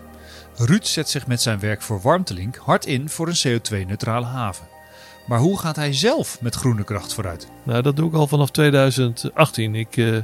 Ruud 0.55 0.85
zet 0.85 1.09
zich 1.09 1.27
met 1.27 1.41
zijn 1.41 1.59
werk 1.59 1.81
voor 1.81 2.01
Warmtelink 2.01 2.55
hard 2.55 2.85
in 2.85 3.09
voor 3.09 3.27
een 3.27 3.59
CO2-neutrale 3.59 4.25
haven. 4.25 4.67
Maar 5.27 5.39
hoe 5.39 5.59
gaat 5.59 5.75
hij 5.75 5.93
zelf 5.93 6.41
met 6.41 6.55
groene 6.55 6.83
kracht 6.83 7.13
vooruit? 7.13 7.49
Nou, 7.63 7.81
dat 7.81 7.95
doe 7.95 8.07
ik 8.07 8.13
al 8.13 8.27
vanaf 8.27 8.51
2018. 8.51 9.75
Ik, 9.75 9.97
uh, 9.97 10.15
ik 10.15 10.23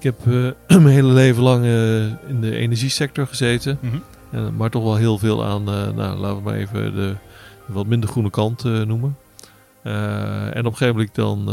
heb 0.00 0.26
uh, 0.26 0.50
mijn 0.82 0.86
hele 0.86 1.12
leven 1.12 1.42
lang 1.42 1.64
uh, 1.64 2.04
in 2.06 2.40
de 2.40 2.56
energiesector 2.56 3.26
gezeten. 3.26 3.78
Mm 3.80 4.02
-hmm. 4.30 4.56
maar 4.56 4.70
toch 4.70 4.82
wel 4.82 4.96
heel 4.96 5.18
veel 5.18 5.44
aan, 5.44 5.64
nou, 5.64 5.94
laten 5.96 6.36
we 6.36 6.42
maar 6.42 6.54
even 6.54 6.94
de, 6.94 7.16
de 7.66 7.72
wat 7.72 7.86
minder 7.86 8.08
groene 8.08 8.30
kant 8.30 8.64
noemen. 8.64 9.16
en 9.82 10.58
op 10.58 10.72
een 10.72 10.76
gegeven 10.76 10.94
moment 10.94 11.14
dan, 11.14 11.44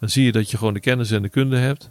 dan 0.00 0.08
zie 0.08 0.24
je 0.24 0.32
dat 0.32 0.50
je 0.50 0.56
gewoon 0.56 0.74
de 0.74 0.80
kennis 0.80 1.10
en 1.10 1.22
de 1.22 1.28
kunde 1.28 1.56
hebt. 1.56 1.90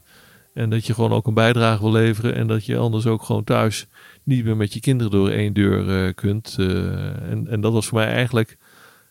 En 0.59 0.69
dat 0.69 0.85
je 0.85 0.93
gewoon 0.93 1.11
ook 1.11 1.27
een 1.27 1.33
bijdrage 1.33 1.81
wil 1.81 1.91
leveren. 1.91 2.35
En 2.35 2.47
dat 2.47 2.65
je 2.65 2.77
anders 2.77 3.05
ook 3.05 3.23
gewoon 3.23 3.43
thuis 3.43 3.87
niet 4.23 4.43
meer 4.43 4.57
met 4.57 4.73
je 4.73 4.79
kinderen 4.79 5.11
door 5.11 5.29
één 5.29 5.53
deur 5.53 6.13
kunt. 6.13 6.55
en, 6.59 7.47
en 7.47 7.61
dat 7.61 7.73
was 7.73 7.87
voor 7.87 7.97
mij 7.97 8.07
eigenlijk 8.07 8.57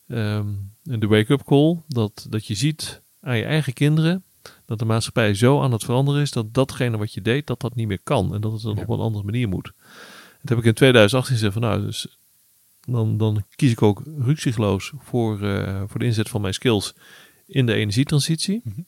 um, 0.06 0.72
de 0.82 1.06
wake-up 1.06 1.44
call. 1.44 1.82
Dat, 1.87 2.26
dat 2.30 2.46
je 2.46 2.54
ziet 2.54 3.02
aan 3.20 3.37
je 3.37 3.44
eigen 3.44 3.72
kinderen 3.72 4.22
dat 4.64 4.78
de 4.78 4.84
maatschappij 4.84 5.34
zo 5.34 5.62
aan 5.62 5.72
het 5.72 5.84
veranderen 5.84 6.22
is 6.22 6.30
dat 6.30 6.54
datgene 6.54 6.96
wat 6.96 7.14
je 7.14 7.22
deed, 7.22 7.46
dat 7.46 7.61
dat 7.61 7.74
niet 7.74 7.88
meer 7.88 8.00
kan. 8.02 8.34
En 8.34 8.40
dat 8.40 8.52
het 8.52 8.62
dan 8.62 8.76
ja. 8.76 8.82
op 8.82 8.88
een 8.88 8.98
andere 8.98 9.24
manier 9.24 9.48
moet. 9.48 9.72
Dat 10.40 10.48
heb 10.48 10.58
ik 10.58 10.64
in 10.64 10.74
2018 10.74 11.34
gezegd 11.34 11.52
van 11.52 11.62
nou, 11.62 11.84
dus 11.84 12.18
dan, 12.80 13.16
dan 13.16 13.44
kies 13.56 13.70
ik 13.70 13.82
ook 13.82 14.02
rukzichtloos 14.18 14.92
voor, 14.98 15.40
uh, 15.40 15.82
voor 15.87 16.00
de 16.00 16.06
inzet 16.06 16.28
van 16.28 16.40
mijn 16.40 16.54
skills 16.54 16.94
in 17.46 17.66
de 17.66 17.74
energietransitie. 17.74 18.61
Mm 18.64 18.72
-hmm. 18.74 18.87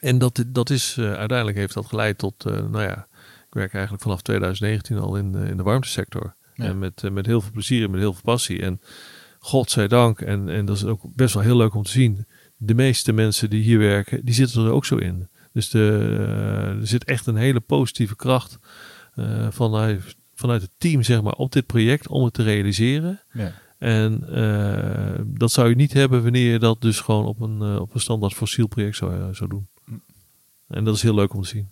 En 0.00 0.18
dat, 0.18 0.44
dat 0.46 0.70
is 0.70 0.96
uh, 0.98 1.12
uiteindelijk 1.12 1.58
heeft 1.58 1.74
dat 1.74 1.86
geleid 1.86 2.18
tot, 2.18 2.46
uh, 2.46 2.52
nou 2.52 2.82
ja, 2.82 3.06
ik 3.46 3.54
werk 3.54 3.72
eigenlijk 3.72 4.02
vanaf 4.02 4.22
2019 4.22 4.98
al 4.98 5.16
in, 5.16 5.34
in 5.34 5.56
de 5.56 5.62
warmtesector. 5.62 6.34
Ja. 6.54 6.64
En 6.64 6.78
met, 6.78 7.02
met 7.12 7.26
heel 7.26 7.40
veel 7.40 7.50
plezier 7.52 7.84
en 7.84 7.90
met 7.90 8.00
heel 8.00 8.12
veel 8.12 8.22
passie. 8.24 8.62
En 8.62 8.80
godzijdank, 9.38 10.20
en, 10.20 10.48
en 10.48 10.64
dat 10.64 10.76
is 10.76 10.84
ook 10.84 11.02
best 11.14 11.34
wel 11.34 11.42
heel 11.42 11.56
leuk 11.56 11.74
om 11.74 11.82
te 11.82 11.90
zien, 11.90 12.26
de 12.56 12.74
meeste 12.74 13.12
mensen 13.12 13.50
die 13.50 13.62
hier 13.62 13.78
werken, 13.78 14.24
die 14.24 14.34
zitten 14.34 14.64
er 14.64 14.72
ook 14.72 14.84
zo 14.84 14.96
in. 14.96 15.28
Dus 15.52 15.70
de, 15.70 16.16
er 16.80 16.86
zit 16.86 17.04
echt 17.04 17.26
een 17.26 17.36
hele 17.36 17.60
positieve 17.60 18.16
kracht 18.16 18.58
vanuit, 19.50 20.16
vanuit 20.34 20.62
het 20.62 20.70
team 20.78 21.02
zeg 21.02 21.22
maar, 21.22 21.32
op 21.32 21.52
dit 21.52 21.66
project 21.66 22.08
om 22.08 22.24
het 22.24 22.32
te 22.32 22.42
realiseren. 22.42 23.22
Ja. 23.32 23.52
En 23.78 24.24
uh, 24.28 25.24
dat 25.26 25.50
zou 25.50 25.68
je 25.68 25.74
niet 25.74 25.92
hebben 25.92 26.22
wanneer 26.22 26.52
je 26.52 26.58
dat 26.58 26.80
dus 26.80 27.00
gewoon 27.00 27.26
op 27.26 27.40
een, 27.40 27.78
op 27.78 27.94
een 27.94 28.00
standaard 28.00 28.34
fossiel 28.34 28.66
project 28.66 28.96
zou, 28.96 29.34
zou 29.34 29.50
doen. 29.50 29.68
En 30.68 30.84
dat 30.84 30.94
is 30.94 31.02
heel 31.02 31.14
leuk 31.14 31.34
om 31.34 31.42
te 31.42 31.48
zien. 31.48 31.70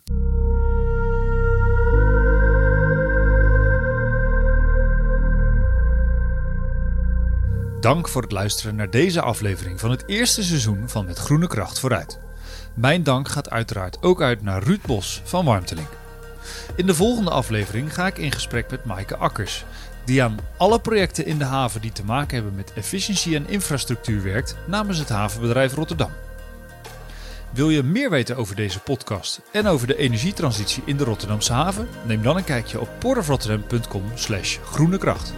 Dank 7.80 8.08
voor 8.08 8.22
het 8.22 8.32
luisteren 8.32 8.76
naar 8.76 8.90
deze 8.90 9.20
aflevering 9.20 9.80
van 9.80 9.90
het 9.90 10.08
eerste 10.08 10.42
seizoen 10.42 10.88
van 10.88 11.04
Met 11.04 11.18
Groene 11.18 11.46
Kracht 11.46 11.78
vooruit. 11.78 12.18
Mijn 12.74 13.02
dank 13.02 13.28
gaat 13.28 13.50
uiteraard 13.50 14.02
ook 14.02 14.22
uit 14.22 14.42
naar 14.42 14.62
Ruud 14.62 14.86
Bos 14.86 15.20
van 15.24 15.44
Warmtelink. 15.44 15.88
In 16.76 16.86
de 16.86 16.94
volgende 16.94 17.30
aflevering 17.30 17.94
ga 17.94 18.06
ik 18.06 18.18
in 18.18 18.32
gesprek 18.32 18.70
met 18.70 18.84
Maaike 18.84 19.16
Akkers, 19.16 19.64
die 20.04 20.22
aan 20.22 20.38
alle 20.56 20.80
projecten 20.80 21.26
in 21.26 21.38
de 21.38 21.44
haven 21.44 21.80
die 21.80 21.92
te 21.92 22.04
maken 22.04 22.34
hebben 22.34 22.54
met 22.54 22.72
efficiëntie 22.72 23.36
en 23.36 23.48
infrastructuur 23.48 24.22
werkt 24.22 24.56
namens 24.66 24.98
het 24.98 25.08
havenbedrijf 25.08 25.74
Rotterdam. 25.74 26.10
Wil 27.56 27.70
je 27.70 27.82
meer 27.82 28.10
weten 28.10 28.36
over 28.36 28.56
deze 28.56 28.80
podcast 28.80 29.40
en 29.52 29.66
over 29.66 29.86
de 29.86 29.96
energietransitie 29.96 30.82
in 30.86 30.96
de 30.96 31.04
Rotterdamse 31.04 31.52
haven? 31.52 31.88
Neem 32.06 32.22
dan 32.22 32.36
een 32.36 32.44
kijkje 32.44 32.80
op 32.80 32.88
portofrotterdam.com 32.98 34.02
slash 34.14 34.58
groene 34.64 34.98
kracht. 34.98 35.34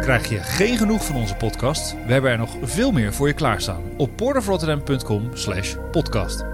Krijg 0.00 0.28
je 0.28 0.38
geen 0.38 0.76
genoeg 0.76 1.04
van 1.04 1.16
onze 1.16 1.34
podcast? 1.34 1.94
We 2.06 2.12
hebben 2.12 2.30
er 2.30 2.38
nog 2.38 2.56
veel 2.62 2.92
meer 2.92 3.12
voor 3.12 3.26
je 3.26 3.34
klaarstaan 3.34 3.82
op 3.96 4.16
porterrotterdam.com 4.16 5.30
slash 5.32 5.74
podcast. 5.90 6.44